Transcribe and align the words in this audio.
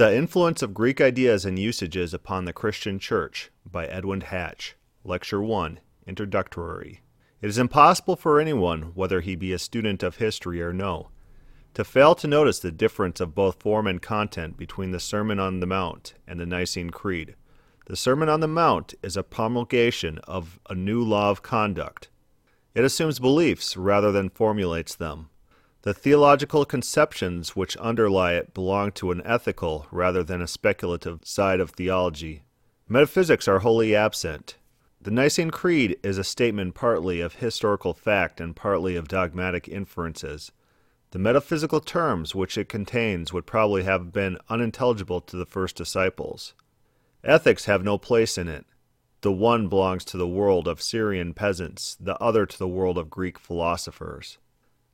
The 0.00 0.16
Influence 0.16 0.62
of 0.62 0.72
Greek 0.72 0.98
Ideas 0.98 1.44
and 1.44 1.58
Usages 1.58 2.14
Upon 2.14 2.46
the 2.46 2.54
Christian 2.54 2.98
Church 2.98 3.50
by 3.70 3.84
Edwin 3.84 4.22
Hatch. 4.22 4.74
Lecture 5.04 5.42
1 5.42 5.78
Introductory. 6.06 7.02
It 7.42 7.48
is 7.48 7.58
impossible 7.58 8.16
for 8.16 8.40
anyone, 8.40 8.92
whether 8.94 9.20
he 9.20 9.36
be 9.36 9.52
a 9.52 9.58
student 9.58 10.02
of 10.02 10.16
history 10.16 10.62
or 10.62 10.72
no, 10.72 11.10
to 11.74 11.84
fail 11.84 12.14
to 12.14 12.26
notice 12.26 12.60
the 12.60 12.72
difference 12.72 13.20
of 13.20 13.34
both 13.34 13.60
form 13.60 13.86
and 13.86 14.00
content 14.00 14.56
between 14.56 14.90
the 14.90 15.00
Sermon 15.00 15.38
on 15.38 15.60
the 15.60 15.66
Mount 15.66 16.14
and 16.26 16.40
the 16.40 16.46
Nicene 16.46 16.88
Creed. 16.88 17.36
The 17.84 17.94
Sermon 17.94 18.30
on 18.30 18.40
the 18.40 18.48
Mount 18.48 18.94
is 19.02 19.18
a 19.18 19.22
promulgation 19.22 20.16
of 20.20 20.58
a 20.70 20.74
new 20.74 21.02
law 21.02 21.30
of 21.30 21.42
conduct. 21.42 22.08
It 22.74 22.86
assumes 22.86 23.18
beliefs 23.18 23.76
rather 23.76 24.10
than 24.10 24.30
formulates 24.30 24.94
them. 24.94 25.28
The 25.82 25.94
theological 25.94 26.66
conceptions 26.66 27.56
which 27.56 27.76
underlie 27.78 28.34
it 28.34 28.52
belong 28.52 28.92
to 28.92 29.12
an 29.12 29.22
ethical 29.24 29.86
rather 29.90 30.22
than 30.22 30.42
a 30.42 30.46
speculative 30.46 31.20
side 31.24 31.58
of 31.58 31.70
theology. 31.70 32.42
Metaphysics 32.86 33.48
are 33.48 33.60
wholly 33.60 33.94
absent. 33.94 34.56
The 35.00 35.10
Nicene 35.10 35.50
Creed 35.50 35.98
is 36.02 36.18
a 36.18 36.24
statement 36.24 36.74
partly 36.74 37.22
of 37.22 37.36
historical 37.36 37.94
fact 37.94 38.42
and 38.42 38.54
partly 38.54 38.94
of 38.94 39.08
dogmatic 39.08 39.68
inferences. 39.68 40.52
The 41.12 41.18
metaphysical 41.18 41.80
terms 41.80 42.34
which 42.34 42.58
it 42.58 42.68
contains 42.68 43.32
would 43.32 43.46
probably 43.46 43.84
have 43.84 44.12
been 44.12 44.36
unintelligible 44.50 45.22
to 45.22 45.36
the 45.38 45.46
first 45.46 45.76
disciples. 45.76 46.52
Ethics 47.24 47.64
have 47.64 47.82
no 47.82 47.96
place 47.96 48.36
in 48.36 48.48
it. 48.48 48.66
The 49.22 49.32
one 49.32 49.68
belongs 49.68 50.04
to 50.06 50.18
the 50.18 50.28
world 50.28 50.68
of 50.68 50.82
Syrian 50.82 51.32
peasants, 51.32 51.96
the 51.98 52.18
other 52.18 52.44
to 52.44 52.58
the 52.58 52.68
world 52.68 52.98
of 52.98 53.08
Greek 53.08 53.38
philosophers. 53.38 54.36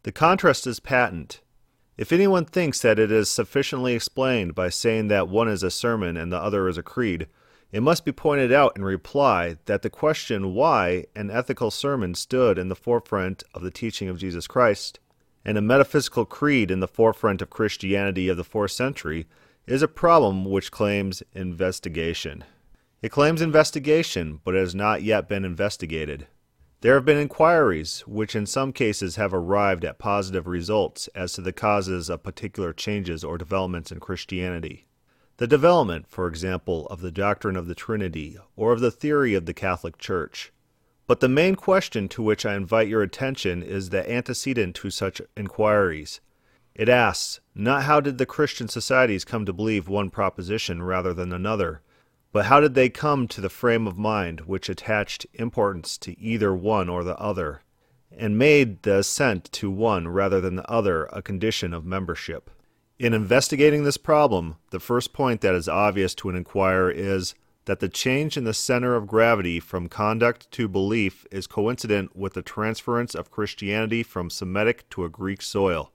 The 0.06 0.12
contrast 0.12 0.68
is 0.68 0.78
patent. 0.78 1.40
If 1.96 2.12
anyone 2.12 2.44
thinks 2.44 2.80
that 2.80 3.00
it 3.00 3.10
is 3.10 3.28
sufficiently 3.28 3.92
explained 3.92 4.54
by 4.54 4.68
saying 4.68 5.08
that 5.08 5.26
one 5.26 5.48
is 5.48 5.64
a 5.64 5.70
sermon 5.72 6.16
and 6.16 6.32
the 6.32 6.38
other 6.38 6.68
is 6.68 6.78
a 6.78 6.82
creed, 6.84 7.26
it 7.72 7.82
must 7.82 8.04
be 8.04 8.12
pointed 8.12 8.52
out 8.52 8.76
in 8.76 8.84
reply 8.84 9.56
that 9.64 9.82
the 9.82 9.90
question 9.90 10.54
why 10.54 11.06
an 11.16 11.28
ethical 11.28 11.72
sermon 11.72 12.14
stood 12.14 12.56
in 12.56 12.68
the 12.68 12.76
forefront 12.76 13.42
of 13.52 13.62
the 13.62 13.70
teaching 13.72 14.08
of 14.08 14.20
Jesus 14.20 14.46
Christ 14.46 15.00
and 15.44 15.58
a 15.58 15.60
metaphysical 15.60 16.24
creed 16.24 16.70
in 16.70 16.78
the 16.78 16.86
forefront 16.86 17.42
of 17.42 17.50
Christianity 17.50 18.28
of 18.28 18.36
the 18.36 18.44
fourth 18.44 18.70
century 18.70 19.26
is 19.66 19.82
a 19.82 19.88
problem 19.88 20.44
which 20.44 20.70
claims 20.70 21.24
investigation. 21.34 22.44
It 23.02 23.08
claims 23.08 23.42
investigation, 23.42 24.38
but 24.44 24.54
it 24.54 24.60
has 24.60 24.72
not 24.72 25.02
yet 25.02 25.28
been 25.28 25.44
investigated. 25.44 26.28
There 26.82 26.94
have 26.94 27.06
been 27.06 27.16
inquiries 27.16 28.00
which 28.06 28.36
in 28.36 28.44
some 28.44 28.72
cases 28.72 29.16
have 29.16 29.32
arrived 29.32 29.84
at 29.84 29.98
positive 29.98 30.46
results 30.46 31.08
as 31.14 31.32
to 31.32 31.40
the 31.40 31.52
causes 31.52 32.10
of 32.10 32.22
particular 32.22 32.74
changes 32.74 33.24
or 33.24 33.38
developments 33.38 33.90
in 33.90 33.98
Christianity. 33.98 34.86
The 35.38 35.46
development, 35.46 36.06
for 36.06 36.28
example, 36.28 36.86
of 36.88 37.00
the 37.00 37.10
doctrine 37.10 37.56
of 37.56 37.66
the 37.66 37.74
Trinity 37.74 38.36
or 38.56 38.72
of 38.72 38.80
the 38.80 38.90
theory 38.90 39.34
of 39.34 39.46
the 39.46 39.54
Catholic 39.54 39.96
Church. 39.96 40.52
But 41.06 41.20
the 41.20 41.28
main 41.28 41.54
question 41.54 42.08
to 42.08 42.22
which 42.22 42.44
I 42.44 42.56
invite 42.56 42.88
your 42.88 43.02
attention 43.02 43.62
is 43.62 43.88
the 43.88 44.10
antecedent 44.10 44.76
to 44.76 44.90
such 44.90 45.22
inquiries. 45.36 46.20
It 46.74 46.90
asks, 46.90 47.40
not 47.54 47.84
how 47.84 48.00
did 48.00 48.18
the 48.18 48.26
Christian 48.26 48.68
societies 48.68 49.24
come 49.24 49.46
to 49.46 49.52
believe 49.52 49.88
one 49.88 50.10
proposition 50.10 50.82
rather 50.82 51.14
than 51.14 51.32
another, 51.32 51.80
but 52.36 52.44
how 52.44 52.60
did 52.60 52.74
they 52.74 52.90
come 52.90 53.26
to 53.26 53.40
the 53.40 53.48
frame 53.48 53.86
of 53.86 53.96
mind 53.96 54.40
which 54.40 54.68
attached 54.68 55.26
importance 55.32 55.96
to 55.96 56.20
either 56.20 56.54
one 56.54 56.86
or 56.86 57.02
the 57.02 57.16
other, 57.16 57.62
and 58.14 58.36
made 58.36 58.82
the 58.82 58.98
assent 58.98 59.50
to 59.52 59.70
one 59.70 60.06
rather 60.06 60.38
than 60.38 60.56
the 60.56 60.70
other 60.70 61.06
a 61.14 61.22
condition 61.22 61.72
of 61.72 61.86
membership? 61.86 62.50
In 62.98 63.14
investigating 63.14 63.84
this 63.84 63.96
problem, 63.96 64.56
the 64.68 64.78
first 64.78 65.14
point 65.14 65.40
that 65.40 65.54
is 65.54 65.66
obvious 65.66 66.14
to 66.16 66.28
an 66.28 66.36
inquirer 66.36 66.90
is 66.90 67.34
that 67.64 67.80
the 67.80 67.88
change 67.88 68.36
in 68.36 68.44
the 68.44 68.52
center 68.52 68.96
of 68.96 69.06
gravity 69.06 69.58
from 69.58 69.88
conduct 69.88 70.50
to 70.50 70.68
belief 70.68 71.24
is 71.32 71.46
coincident 71.46 72.14
with 72.14 72.34
the 72.34 72.42
transference 72.42 73.14
of 73.14 73.30
Christianity 73.30 74.02
from 74.02 74.28
Semitic 74.28 74.86
to 74.90 75.06
a 75.06 75.08
Greek 75.08 75.40
soil. 75.40 75.90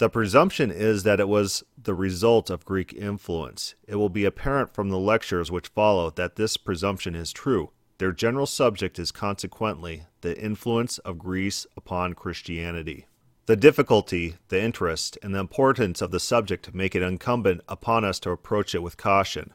The 0.00 0.08
presumption 0.08 0.70
is 0.70 1.02
that 1.02 1.20
it 1.20 1.28
was 1.28 1.62
the 1.76 1.92
result 1.92 2.48
of 2.48 2.64
Greek 2.64 2.94
influence. 2.94 3.74
It 3.86 3.96
will 3.96 4.08
be 4.08 4.24
apparent 4.24 4.72
from 4.72 4.88
the 4.88 4.98
lectures 4.98 5.50
which 5.50 5.68
follow 5.68 6.08
that 6.08 6.36
this 6.36 6.56
presumption 6.56 7.14
is 7.14 7.34
true. 7.34 7.72
Their 7.98 8.12
general 8.12 8.46
subject 8.46 8.98
is 8.98 9.12
consequently 9.12 10.04
the 10.22 10.42
influence 10.42 10.96
of 11.00 11.18
Greece 11.18 11.66
upon 11.76 12.14
Christianity. 12.14 13.08
The 13.44 13.56
difficulty, 13.56 14.36
the 14.48 14.62
interest, 14.62 15.18
and 15.22 15.34
the 15.34 15.38
importance 15.38 16.00
of 16.00 16.12
the 16.12 16.18
subject 16.18 16.74
make 16.74 16.94
it 16.94 17.02
incumbent 17.02 17.60
upon 17.68 18.02
us 18.02 18.18
to 18.20 18.30
approach 18.30 18.74
it 18.74 18.82
with 18.82 18.96
caution. 18.96 19.52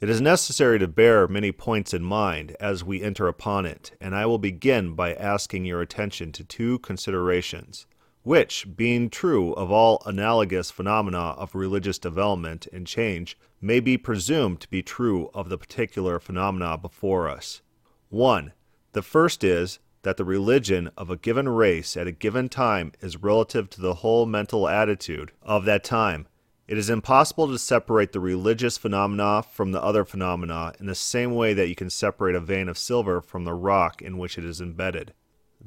It 0.00 0.08
is 0.08 0.20
necessary 0.20 0.78
to 0.78 0.86
bear 0.86 1.26
many 1.26 1.50
points 1.50 1.92
in 1.92 2.04
mind 2.04 2.56
as 2.60 2.84
we 2.84 3.02
enter 3.02 3.26
upon 3.26 3.66
it, 3.66 3.90
and 4.00 4.14
I 4.14 4.24
will 4.26 4.38
begin 4.38 4.94
by 4.94 5.14
asking 5.14 5.64
your 5.64 5.80
attention 5.80 6.30
to 6.30 6.44
two 6.44 6.78
considerations 6.78 7.88
which, 8.22 8.76
being 8.76 9.08
true 9.08 9.52
of 9.54 9.70
all 9.70 10.02
analogous 10.04 10.70
phenomena 10.70 11.30
of 11.38 11.54
religious 11.54 11.98
development 11.98 12.66
and 12.72 12.86
change, 12.86 13.38
may 13.60 13.80
be 13.80 13.96
presumed 13.96 14.60
to 14.60 14.68
be 14.68 14.82
true 14.82 15.30
of 15.34 15.48
the 15.48 15.58
particular 15.58 16.18
phenomena 16.18 16.76
before 16.76 17.28
us. 17.28 17.62
1. 18.08 18.52
The 18.92 19.02
first 19.02 19.44
is 19.44 19.78
that 20.02 20.16
the 20.16 20.24
religion 20.24 20.90
of 20.96 21.10
a 21.10 21.16
given 21.16 21.48
race 21.48 21.96
at 21.96 22.06
a 22.06 22.12
given 22.12 22.48
time 22.48 22.92
is 23.00 23.22
relative 23.22 23.68
to 23.70 23.80
the 23.80 23.94
whole 23.94 24.26
mental 24.26 24.68
attitude 24.68 25.32
of 25.42 25.64
that 25.64 25.84
time. 25.84 26.26
It 26.66 26.78
is 26.78 26.88
impossible 26.88 27.48
to 27.48 27.58
separate 27.58 28.12
the 28.12 28.20
religious 28.20 28.78
phenomena 28.78 29.42
from 29.42 29.72
the 29.72 29.82
other 29.82 30.04
phenomena 30.04 30.72
in 30.78 30.86
the 30.86 30.94
same 30.94 31.34
way 31.34 31.52
that 31.52 31.68
you 31.68 31.74
can 31.74 31.90
separate 31.90 32.36
a 32.36 32.40
vein 32.40 32.68
of 32.68 32.78
silver 32.78 33.20
from 33.20 33.44
the 33.44 33.54
rock 33.54 34.00
in 34.00 34.18
which 34.18 34.38
it 34.38 34.44
is 34.44 34.60
embedded. 34.60 35.12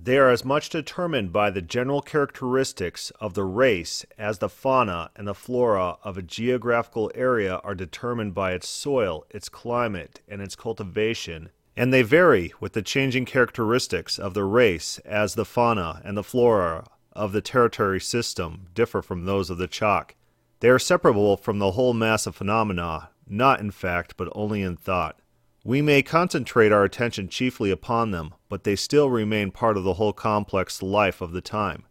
They 0.06 0.18
are 0.18 0.30
as 0.30 0.44
much 0.44 0.68
determined 0.68 1.32
by 1.32 1.50
the 1.50 1.62
general 1.62 2.02
characteristics 2.02 3.10
of 3.22 3.36
the 3.36 3.46
race 3.46 4.06
as 4.18 4.40
the 4.40 4.50
fauna 4.50 5.12
and 5.16 5.26
the 5.26 5.34
flora 5.34 5.96
of 6.04 6.18
a 6.18 6.22
geographical 6.22 7.10
area 7.16 7.62
are 7.64 7.74
determined 7.74 8.34
by 8.34 8.52
its 8.52 8.68
soil, 8.68 9.26
its 9.30 9.48
climate, 9.48 10.20
and 10.28 10.42
its 10.42 10.58
cultivation, 10.58 11.52
and 11.78 11.94
they 11.94 12.02
vary 12.02 12.52
with 12.60 12.74
the 12.74 12.82
changing 12.82 13.24
characteristics 13.24 14.20
of 14.20 14.34
the 14.34 14.44
race 14.44 15.00
as 15.06 15.36
the 15.36 15.46
fauna 15.46 16.02
and 16.04 16.18
the 16.18 16.24
flora 16.24 16.86
of 17.14 17.32
the 17.32 17.42
tertiary 17.42 18.02
system 18.02 18.68
differ 18.74 19.02
from 19.02 19.24
those 19.24 19.50
of 19.50 19.58
the 19.58 19.70
chalk. 19.70 20.16
They 20.60 20.68
are 20.68 20.80
separable 20.80 21.38
from 21.38 21.60
the 21.60 21.72
whole 21.72 21.94
mass 21.94 22.28
of 22.28 22.36
phenomena, 22.36 23.12
not 23.26 23.62
in 23.62 23.72
fact, 23.72 24.18
but 24.18 24.28
only 24.34 24.64
in 24.64 24.76
thought. 24.76 25.18
We 25.66 25.82
may 25.82 26.04
concentrate 26.04 26.74
our 26.74 26.84
attention 26.84 27.30
chiefly 27.30 27.72
upon 27.72 28.12
them, 28.12 28.34
but 28.50 28.66
they 28.66 28.76
still 28.76 29.10
remain 29.10 29.52
part 29.52 29.78
of 29.78 29.86
the 29.86 29.94
whole 29.94 30.12
complex 30.12 30.82
life 30.82 31.22
of 31.22 31.32
the 31.32 31.42
time, 31.42 31.86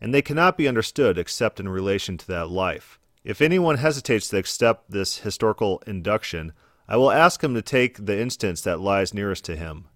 and 0.00 0.14
they 0.14 0.22
cannot 0.22 0.56
be 0.56 0.68
understood 0.68 1.18
except 1.18 1.58
in 1.58 1.68
relation 1.68 2.16
to 2.18 2.26
that 2.28 2.50
life. 2.50 3.00
If 3.24 3.42
anyone 3.42 3.78
hesitates 3.78 4.28
to 4.28 4.36
accept 4.36 4.92
this 4.92 5.18
historical 5.18 5.82
induction, 5.88 6.52
I 6.86 6.96
will 6.96 7.10
ask 7.10 7.42
him 7.42 7.54
to 7.54 7.62
take 7.62 8.06
the 8.06 8.16
instance 8.16 8.60
that 8.60 8.78
lies 8.78 9.12
nearest 9.12 9.44
to 9.46 9.56
him, 9.56 9.86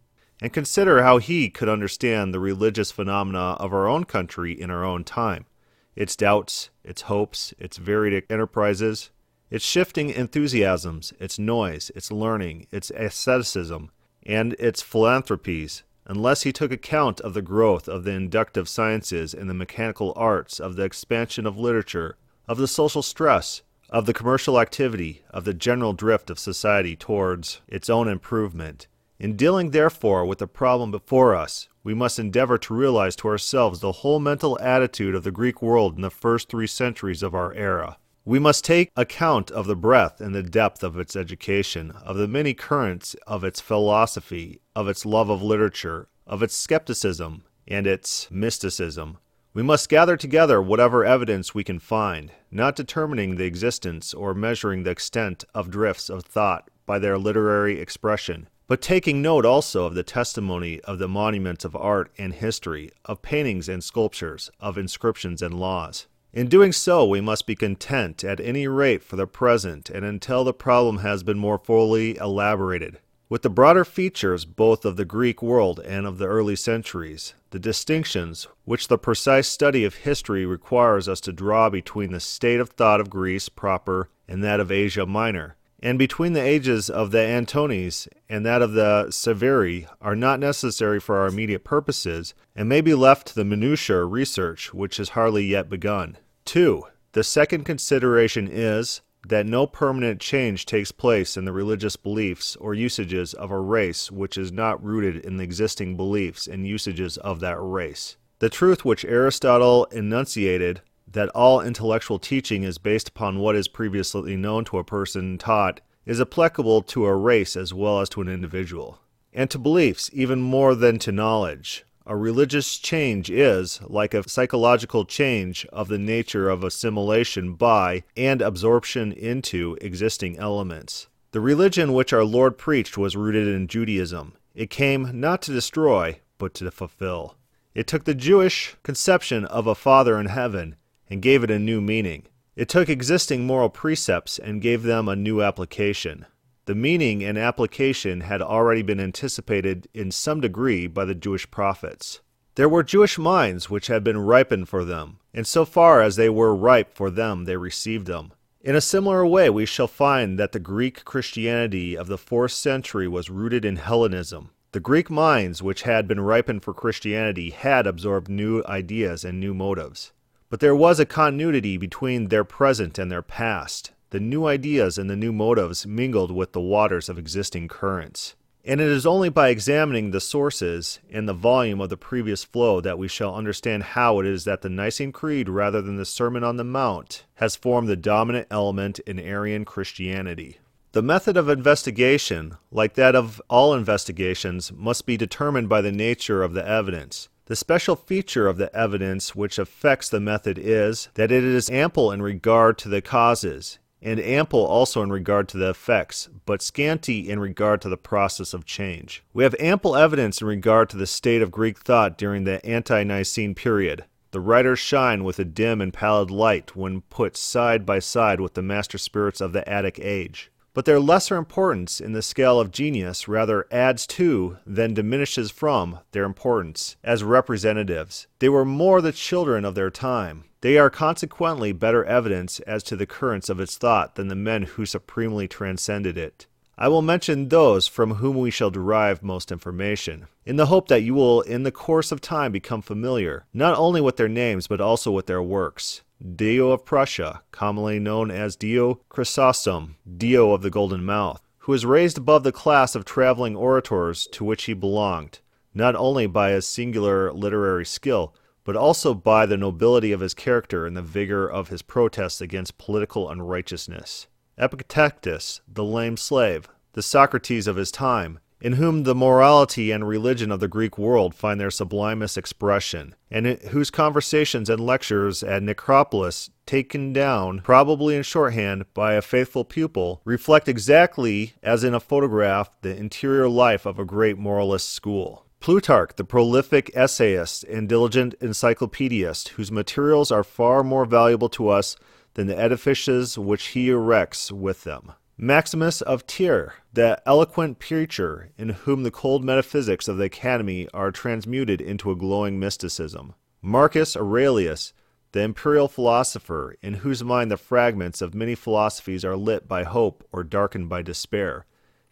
and 0.43 0.53
consider 0.53 1.05
how 1.05 1.19
he 1.19 1.51
could 1.51 1.69
understand 1.69 2.35
the 2.35 2.41
religious 2.41 2.91
phenomena 2.91 3.53
of 3.61 3.73
our 3.73 3.87
own 3.87 4.05
country 4.07 4.61
in 4.61 4.73
our 4.73 4.85
own 4.85 5.05
time, 5.05 5.47
its 5.95 6.17
doubts, 6.17 6.71
its 6.83 7.03
hopes, 7.03 7.55
its 7.61 7.77
varied 7.77 8.25
enterprises, 8.29 9.11
its 9.51 9.65
shifting 9.65 10.11
enthusiasms, 10.11 11.13
its 11.19 11.39
noise, 11.39 11.91
its 11.97 12.13
learning, 12.13 12.67
its 12.71 12.91
asceticism, 12.91 13.91
and 14.25 14.55
its 14.55 14.81
philanthropies, 14.81 15.83
unless 16.07 16.43
he 16.43 16.53
took 16.53 16.73
account 16.73 17.21
of 17.21 17.35
the 17.35 17.43
growth 17.43 17.89
of 17.89 18.05
the 18.05 18.13
inductive 18.13 18.69
sciences 18.69 19.35
and 19.35 19.51
the 19.51 19.55
mechanical 19.55 20.13
arts, 20.17 20.61
of 20.61 20.77
the 20.77 20.85
expansion 20.85 21.47
of 21.47 21.59
literature, 21.59 22.17
of 22.49 22.59
the 22.59 22.69
social 22.69 23.03
stress, 23.03 23.63
of 23.91 24.07
the 24.07 24.15
commercial 24.15 24.61
activity, 24.61 25.23
of 25.31 25.45
the 25.45 25.55
general 25.55 25.93
drift 25.93 26.31
of 26.31 26.39
society 26.39 26.95
towards 26.95 27.61
its 27.67 27.91
own 27.91 28.09
improvement. 28.09 28.87
In 29.19 29.37
dealing, 29.37 29.71
therefore, 29.71 30.25
with 30.25 30.39
the 30.39 30.47
problem 30.47 30.91
before 30.91 31.35
us, 31.35 31.69
we 31.83 31.93
must 31.93 32.19
endeavor 32.19 32.57
to 32.59 32.75
realize 32.75 33.17
to 33.17 33.29
ourselves 33.29 33.81
the 33.81 33.93
whole 33.93 34.19
mental 34.19 34.59
attitude 34.61 35.15
of 35.15 35.25
the 35.25 35.31
Greek 35.31 35.61
world 35.61 35.97
in 35.97 36.03
the 36.03 36.11
first 36.11 36.49
three 36.49 36.67
centuries 36.67 37.23
of 37.23 37.35
our 37.35 37.53
era. 37.55 37.99
We 38.31 38.39
must 38.39 38.65
take 38.65 38.93
account 38.95 39.51
of 39.51 39.67
the 39.67 39.75
breadth 39.75 40.21
and 40.21 40.33
the 40.33 40.45
depth 40.45 40.85
of 40.85 40.97
its 40.97 41.17
education, 41.17 41.91
of 42.05 42.17
the 42.17 42.29
many 42.29 42.55
currents 42.55 43.17
of 43.27 43.43
its 43.43 43.61
philosophy, 43.61 44.61
of 44.77 44.87
its 44.87 45.05
love 45.05 45.31
of 45.31 45.43
literature, 45.43 46.07
of 46.29 46.41
its 46.41 46.55
skepticism 46.55 47.43
and 47.67 47.89
its 47.89 48.31
mysticism. 48.31 49.19
We 49.53 49.65
must 49.65 49.89
gather 49.89 50.17
together 50.17 50.63
whatever 50.63 51.05
evidence 51.05 51.57
we 51.57 51.65
can 51.65 51.81
find, 51.81 52.31
not 52.53 52.77
determining 52.77 53.35
the 53.35 53.47
existence 53.47 54.15
or 54.15 54.33
measuring 54.33 54.85
the 54.85 54.93
extent 54.93 55.43
of 55.53 55.69
drifts 55.69 56.09
of 56.09 56.25
thought 56.25 56.71
by 56.87 57.01
their 57.01 57.19
literary 57.19 57.81
expression, 57.81 58.49
but 58.69 58.81
taking 58.81 59.21
note 59.21 59.45
also 59.45 59.87
of 59.87 59.95
the 59.95 60.05
testimony 60.05 60.79
of 60.83 61.01
the 61.01 61.09
monuments 61.09 61.65
of 61.65 61.75
art 61.75 62.13
and 62.17 62.35
history, 62.35 62.93
of 63.07 63.23
paintings 63.23 63.69
and 63.69 63.83
sculptures, 63.83 64.53
of 64.61 64.79
inscriptions 64.79 65.43
and 65.43 65.55
laws. 65.59 66.07
In 66.33 66.49
doing 66.49 66.73
so, 66.73 67.05
we 67.05 67.21
must 67.21 67.47
be 67.47 67.57
content 67.57 68.23
at 68.23 68.39
any 68.39 68.69
rate 68.69 69.03
for 69.03 69.17
the 69.17 69.27
present 69.27 69.91
and 69.91 70.05
until 70.05 70.45
the 70.45 70.53
problem 70.53 70.99
has 70.99 71.25
been 71.25 71.39
more 71.39 71.59
fully 71.59 72.17
elaborated. 72.19 72.99
With 73.29 73.43
the 73.43 73.51
broader 73.51 73.85
features 73.85 74.45
both 74.45 74.85
of 74.85 74.97
the 74.97 75.05
Greek 75.05 75.43
world 75.43 75.81
and 75.81 76.07
of 76.07 76.19
the 76.19 76.27
early 76.27 76.57
centuries, 76.57 77.35
the 77.51 77.59
distinctions 77.59 78.47
which 78.65 78.89
the 78.89 78.99
precise 78.99 79.49
study 79.49 79.85
of 79.85 79.97
history 79.97 80.47
requires 80.47 81.09
us 81.09 81.21
to 81.23 81.33
draw 81.33 81.69
between 81.69 82.13
the 82.13 82.21
state 82.21 82.61
of 82.61 82.71
thought 82.71 83.01
of 83.01 83.11
Greece 83.11 83.49
proper 83.49 84.09
and 84.29 84.43
that 84.45 84.61
of 84.61 84.71
Asia 84.71 85.07
Minor, 85.07 85.57
and 85.83 85.99
between 85.99 86.35
the 86.35 86.43
ages 86.43 86.91
of 86.91 87.11
the 87.11 87.21
Antonines 87.21 88.07
and 88.29 88.45
that 88.45 88.63
of 88.63 88.73
the 88.73 89.11
Severi 89.11 89.87
are 90.01 90.15
not 90.15 90.39
necessary 90.39 91.01
for 91.01 91.17
our 91.17 91.27
immediate 91.27 91.65
purposes, 91.65 92.35
and 92.55 92.69
may 92.69 92.81
be 92.81 92.95
left 92.95 93.29
to 93.29 93.35
the 93.35 93.45
minutiae 93.45 94.05
research 94.05 94.75
which 94.75 94.99
has 94.99 95.11
hardly 95.11 95.45
yet 95.45 95.69
begun. 95.69 96.19
2. 96.45 96.85
The 97.13 97.25
second 97.25 97.65
consideration 97.65 98.49
is 98.51 99.01
that 99.27 99.47
no 99.47 99.67
permanent 99.67 100.21
change 100.21 100.65
takes 100.67 100.93
place 100.93 101.37
in 101.37 101.45
the 101.45 101.53
religious 101.53 101.97
beliefs 101.97 102.57
or 102.57 102.75
usages 102.75 103.35
of 103.35 103.51
a 103.51 103.61
race 103.61 104.11
which 104.11 104.39
is 104.39 104.53
not 104.53 104.83
rooted 104.83 105.25
in 105.25 105.37
the 105.37 105.45
existing 105.45 105.97
beliefs 105.97 106.47
and 106.47 106.67
usages 106.67 107.17
of 107.19 107.41
that 107.41 107.59
race. 107.61 108.17
The 108.39 108.49
truth 108.49 108.85
which 108.85 109.05
Aristotle 109.05 109.85
enunciated 109.87 110.81
that 111.13 111.29
all 111.31 111.61
intellectual 111.61 112.19
teaching 112.19 112.63
is 112.63 112.79
based 112.79 113.09
upon 113.09 113.39
what 113.39 113.57
is 113.57 113.69
previously 113.69 114.37
known 114.37 114.65
to 114.65 114.79
a 114.79 114.85
person 114.85 115.39
taught 115.39 115.81
is 116.07 116.21
applicable 116.21 116.83
to 116.83 117.05
a 117.05 117.15
race 117.15 117.57
as 117.57 117.75
well 117.75 118.01
as 118.01 118.09
to 118.09 118.21
an 118.21 118.29
individual, 118.29 118.99
and 119.33 119.51
to 119.51 119.59
beliefs 119.59 120.11
even 120.13 120.41
more 120.41 120.75
than 120.75 120.99
to 120.99 121.13
knowledge. 121.13 121.85
A 122.07 122.17
religious 122.17 122.79
change 122.79 123.31
is, 123.31 123.81
like 123.85 124.15
a 124.15 124.29
psychological 124.29 125.05
change, 125.05 125.67
of 125.67 125.89
the 125.89 125.99
nature 125.99 126.49
of 126.49 126.65
assimilation 126.65 127.55
by 127.55 128.03
and 128.17 128.41
absorption 128.41 129.13
into 129.13 129.77
existing 129.81 130.39
elements. 130.39 131.09
The 131.33 131.41
religion 131.41 131.93
which 131.93 132.13
our 132.13 132.25
Lord 132.25 132.59
preached 132.59 132.99
was 132.99 133.17
rooted 133.17 133.47
in 133.47 133.69
Judaism. 133.69 134.33
It 134.55 134.71
came 134.71 135.21
not 135.21 135.43
to 135.43 135.53
destroy, 135.53 136.19
but 136.39 136.55
to 136.55 136.71
fulfill. 136.73 137.37
It 137.73 137.87
took 137.87 138.05
the 138.05 138.15
Jewish 138.15 138.75
conception 138.83 139.45
of 139.45 139.69
a 139.69 139.77
Father 139.77 140.19
in 140.19 140.27
heaven 140.27 140.75
and 141.11 141.21
gave 141.21 141.45
it 141.45 141.51
a 141.51 141.59
new 141.59 141.81
meaning. 141.81 142.23
It 142.57 142.69
took 142.69 142.89
existing 142.89 143.45
moral 143.45 143.69
precepts 143.69 144.39
and 144.39 144.63
gave 144.63 144.85
them 144.85 145.09
a 145.09 145.17
new 145.17 145.43
application. 145.43 146.27
The 146.67 146.75
meaning 146.75 147.25
and 147.25 147.37
application 147.37 148.21
had 148.21 148.41
already 148.41 148.83
been 148.83 149.01
anticipated 149.01 149.89
in 149.93 150.11
some 150.11 150.41
degree 150.41 150.87
by 150.87 151.05
the 151.05 151.15
Jewish 151.15 151.51
prophets. 151.51 152.21
There 152.55 152.69
were 152.69 152.83
Jewish 152.83 153.19
minds 153.19 153.69
which 153.69 153.89
had 153.89 154.05
been 154.05 154.19
ripened 154.19 154.69
for 154.69 154.85
them, 154.85 155.19
and 155.35 155.47
so 155.47 155.65
far 155.65 156.01
as 156.01 156.17
they 156.17 156.29
were 156.29 156.55
ripe 156.55 156.95
for 156.95 157.11
them, 157.11 157.45
they 157.45 157.57
received 157.57 158.07
them. 158.07 158.33
In 158.61 158.77
a 158.77 158.81
similar 158.81 159.27
way, 159.27 159.49
we 159.49 159.65
shall 159.65 159.87
find 159.87 160.39
that 160.39 160.53
the 160.53 160.61
Greek 160.61 161.05
Christianity 161.05 161.97
of 161.97 162.09
the 162.09 162.19
fourth 162.19 162.53
century 162.53 163.09
was 163.09 163.31
rooted 163.31 163.65
in 163.65 163.77
Hellenism. 163.77 164.51
The 164.73 164.81
Greek 164.81 165.09
minds 165.09 165.63
which 165.63 165.83
had 165.83 166.07
been 166.07 166.21
ripened 166.21 166.63
for 166.63 166.75
Christianity 166.75 167.51
had 167.51 167.87
absorbed 167.87 168.29
new 168.29 168.63
ideas 168.67 169.25
and 169.25 169.41
new 169.41 169.55
motives. 169.55 170.13
But 170.51 170.59
there 170.59 170.75
was 170.75 170.99
a 170.99 171.07
continuity 171.07 171.77
between 171.77 172.27
their 172.27 172.43
present 172.43 172.99
and 172.99 173.11
their 173.11 173.23
past. 173.23 173.93
The 174.11 174.19
new 174.19 174.47
ideas 174.47 174.99
and 174.99 175.09
the 175.09 175.15
new 175.15 175.33
motives 175.33 175.87
mingled 175.87 176.33
with 176.33 176.53
the 176.53 176.61
waters 176.61 177.09
of 177.09 177.19
existing 177.19 177.69
currents. 177.69 178.35
And 178.65 178.81
it 178.81 178.89
is 178.89 179.07
only 179.07 179.29
by 179.29 179.49
examining 179.49 180.11
the 180.11 180.21
sources 180.21 180.99
and 181.09 181.29
the 181.29 181.33
volume 181.33 181.81
of 181.81 181.89
the 181.89 181.97
previous 181.97 182.43
flow 182.43 182.81
that 182.81 182.99
we 182.99 183.07
shall 183.07 183.37
understand 183.37 183.85
how 183.85 184.19
it 184.19 184.27
is 184.27 184.45
that 184.45 184.63
the 184.63 184.69
Nicene 184.69 185.13
Creed, 185.13 185.49
rather 185.49 185.81
than 185.81 185.97
the 185.97 186.05
Sermon 186.05 186.43
on 186.43 186.57
the 186.57 186.65
Mount, 186.65 187.25
has 187.37 187.55
formed 187.55 187.89
the 187.89 187.97
dominant 187.97 188.49
element 188.51 188.99
in 189.01 189.21
Arian 189.21 189.65
Christianity. 189.65 190.59
The 190.93 191.01
method 191.01 191.37
of 191.37 191.49
investigation, 191.49 192.57
like 192.73 192.95
that 192.95 193.15
of 193.15 193.41
all 193.49 193.73
investigations, 193.73 194.73
must 194.73 195.07
be 195.07 195.17
determined 195.17 195.69
by 195.69 195.81
the 195.81 195.93
nature 195.93 196.43
of 196.43 196.53
the 196.53 196.67
evidence. 196.67 197.29
The 197.51 197.57
special 197.57 197.97
feature 197.97 198.47
of 198.47 198.59
the 198.59 198.73
evidence 198.77 199.35
which 199.35 199.59
affects 199.59 200.09
the 200.09 200.21
method 200.21 200.57
is 200.57 201.09
that 201.15 201.33
it 201.33 201.43
is 201.43 201.69
ample 201.69 202.13
in 202.13 202.23
regard 202.23 202.79
to 202.79 202.89
the 202.89 203.03
causes, 203.03 203.81
and 204.01 204.21
ample 204.21 204.65
also 204.65 205.03
in 205.03 205.11
regard 205.11 205.49
to 205.49 205.57
the 205.57 205.71
effects, 205.71 206.29
but 206.47 206.63
scanty 206.63 207.29
in 207.29 207.41
regard 207.41 207.81
to 207.81 207.89
the 207.89 207.97
process 207.97 208.55
of 208.55 208.65
change. 208.65 209.25
We 209.33 209.43
have 209.43 209.57
ample 209.59 209.97
evidence 209.97 210.41
in 210.41 210.47
regard 210.47 210.91
to 210.91 210.97
the 210.97 211.09
state 211.09 211.43
of 211.43 211.51
Greek 211.51 211.81
thought 211.81 212.17
during 212.17 212.45
the 212.45 212.65
ante 212.65 213.03
Nicene 213.03 213.57
period. 213.57 214.05
The 214.31 214.39
writers 214.39 214.79
shine 214.79 215.25
with 215.25 215.41
a 215.41 215.45
dim 215.45 215.81
and 215.81 215.93
pallid 215.93 216.31
light 216.31 216.77
when 216.77 217.01
put 217.01 217.37
side 217.37 217.85
by 217.85 217.99
side 217.99 218.41
with 218.41 218.55
the 218.55 218.63
master 218.63 218.97
spirits 218.97 219.41
of 219.41 219.53
the 219.53 219.69
Attic 219.69 219.99
age 220.01 220.53
but 220.73 220.85
their 220.85 221.01
lesser 221.01 221.37
importance 221.37 222.01
in 222.01 222.13
the 222.13 222.23
scale 222.23 222.61
of 222.61 222.71
genius 222.71 223.27
rather 223.27 223.67
adds 223.71 224.07
to 224.07 224.59
than 224.67 224.95
diminishes 224.95 225.51
from 225.51 225.99
their 226.13 226.25
importance 226.25 226.97
as 227.03 227.25
representatives. 227.25 228.27
They 228.39 228.49
were 228.49 228.65
more 228.65 229.01
the 229.01 229.13
children 229.13 229.65
of 229.65 229.75
their 229.75 229.91
time. 229.91 230.45
They 230.61 230.79
are 230.79 230.91
consequently 230.91 231.73
better 231.73 232.05
evidence 232.05 232.61
as 232.61 232.83
to 232.85 232.97
the 232.97 233.07
currents 233.07 233.49
of 233.49 233.61
its 233.61 233.77
thought 233.77 234.15
than 234.15 234.29
the 234.29 234.35
men 234.35 234.63
who 234.63 234.85
supremely 234.87 235.49
transcended 235.49 236.19
it. 236.19 236.47
I 236.77 236.89
will 236.89 237.03
mention 237.03 237.49
those 237.49 237.87
from 237.87 238.15
whom 238.15 238.39
we 238.39 238.51
shall 238.51 238.71
derive 238.71 239.23
most 239.23 239.53
information, 239.53 240.29
in 240.47 240.57
the 240.57 240.67
hope 240.67 240.89
that 240.89 241.03
you 241.03 241.13
will 241.13 241.43
in 241.43 241.63
the 241.63 241.71
course 241.71 242.11
of 242.11 242.23
time 242.23 242.53
become 242.53 242.81
familiar, 242.81 243.45
not 243.53 243.77
only 243.77 244.01
with 244.01 244.17
their 244.17 244.29
names 244.29 244.67
but 244.67 244.81
also 244.81 245.11
with 245.11 245.27
their 245.27 245.43
works. 245.43 246.01
Dio 246.37 246.71
of 246.71 246.85
Prusa, 246.85 247.41
commonly 247.51 247.99
known 247.99 248.31
as 248.31 248.55
Dio 248.55 249.01
Chrysostom, 249.09 249.97
Dio 250.19 250.53
of 250.53 250.61
the 250.61 250.71
Golden 250.71 251.05
Mouth, 251.05 251.43
who 251.61 251.73
was 251.73 251.87
raised 251.87 252.19
above 252.19 252.43
the 252.43 252.53
class 252.53 252.95
of 252.95 253.05
traveling 253.05 253.57
orators 253.57 254.27
to 254.33 254.45
which 254.45 254.65
he 254.65 254.75
belonged, 254.75 255.41
not 255.73 255.97
only 255.97 256.27
by 256.27 256.51
his 256.51 256.67
singular 256.67 257.33
literary 257.33 257.87
skill, 257.87 258.35
but 258.65 258.77
also 258.77 259.15
by 259.15 259.47
the 259.47 259.57
nobility 259.57 260.13
of 260.13 260.21
his 260.21 260.35
character 260.35 260.87
and 260.87 260.97
the 260.97 261.03
vigor 261.03 261.49
of 261.49 261.69
his 261.69 261.81
protests 261.81 262.41
against 262.41 262.77
political 262.77 263.31
unrighteousness. 263.31 264.27
Epictetus, 264.59 265.63
the 265.67 265.85
lame 265.85 266.17
slave, 266.17 266.69
the 266.93 267.03
Socrates 267.03 267.67
of 267.67 267.77
his 267.77 267.91
time, 267.91 268.39
in 268.61 268.75
whom 268.75 269.05
the 269.05 269.15
morality 269.15 269.91
and 269.91 270.07
religion 270.07 270.51
of 270.51 270.61
the 270.61 270.69
Greek 270.69 270.99
world 270.99 271.35
find 271.35 271.59
their 271.61 271.71
sublimest 271.71 272.37
expression, 272.37 273.15
and 273.31 273.47
whose 273.71 273.91
conversations 273.91 274.69
and 274.69 274.81
lectures 274.81 275.43
at 275.43 275.63
Nicopolis, 275.63 276.51
taken 276.67 277.13
down, 277.13 277.61
probably 277.63 278.17
in 278.17 278.23
shorthand, 278.23 278.85
by 278.95 279.15
a 279.15 279.23
faithful 279.23 279.65
pupil, 279.65 280.21
reflect 280.25 280.69
exactly 280.69 281.55
as 281.63 281.83
in 281.83 281.95
a 281.95 282.01
photograph 282.01 282.71
the 282.83 282.97
interior 282.97 283.49
life 283.49 283.87
of 283.87 283.99
a 283.99 284.05
great 284.05 284.39
moralist 284.39 284.91
school. 284.91 285.47
Plutarch, 285.61 286.17
the 286.17 286.25
prolific 286.25 286.91
essayist 286.95 287.65
and 287.65 287.89
diligent 287.89 288.35
encyclopedist, 288.41 289.49
whose 289.49 289.71
materials 289.71 290.31
are 290.31 290.45
far 290.45 290.83
more 290.83 291.05
valuable 291.05 291.51
to 291.51 291.69
us 291.69 291.97
than 292.35 292.47
the 292.47 292.59
edifices 292.59 293.37
which 293.37 293.69
he 293.69 293.91
erects 293.91 294.51
with 294.51 294.85
them. 294.85 295.13
Maximus 295.43 296.03
of 296.03 296.27
Tyre, 296.27 296.75
the 296.93 297.19
eloquent 297.25 297.79
preacher 297.79 298.51
in 298.59 298.69
whom 298.69 299.05
the 299.05 299.11
cold 299.11 299.43
metaphysics 299.43 300.07
of 300.07 300.19
the 300.19 300.25
Academy 300.25 300.87
are 300.93 301.11
transmuted 301.11 301.81
into 301.81 302.11
a 302.11 302.15
glowing 302.15 302.61
mysticism. 302.61 303.33
Marcus 303.63 304.19
Aurelius, 304.19 304.93
the 305.33 305.41
imperial 305.41 305.89
philosopher, 305.89 306.77
in 306.83 306.93
whose 306.93 307.25
mind 307.25 307.51
the 307.51 307.57
fragments 307.57 308.21
of 308.21 308.35
many 308.35 308.55
philosophies 308.55 309.25
are 309.25 309.35
lit 309.35 309.67
by 309.67 309.83
hope 309.83 310.29
or 310.31 310.45
darkened 310.45 310.91
by 310.91 311.01
despair, 311.01 311.65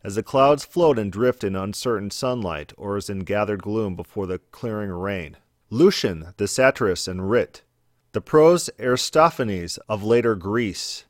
as 0.03 0.15
the 0.15 0.23
clouds 0.23 0.65
float 0.65 0.99
and 0.99 1.13
drift 1.13 1.45
in 1.45 1.55
uncertain 1.55 2.11
sunlight 2.11 2.73
or 2.79 2.97
as 2.97 3.11
in 3.11 3.19
gathered 3.19 3.61
gloom 3.61 3.95
before 3.95 4.27
the 4.27 4.39
clearing 4.39 4.89
rain. 4.89 5.37
Lucian, 5.69 6.33
the 6.39 6.49
satirist 6.49 7.07
and 7.07 7.29
wit, 7.29 7.63
the 8.13 8.23
prose 8.23 8.71
Aristophanes 8.79 9.77
of 9.87 10.03
later 10.03 10.35
Greece, 10.35 11.05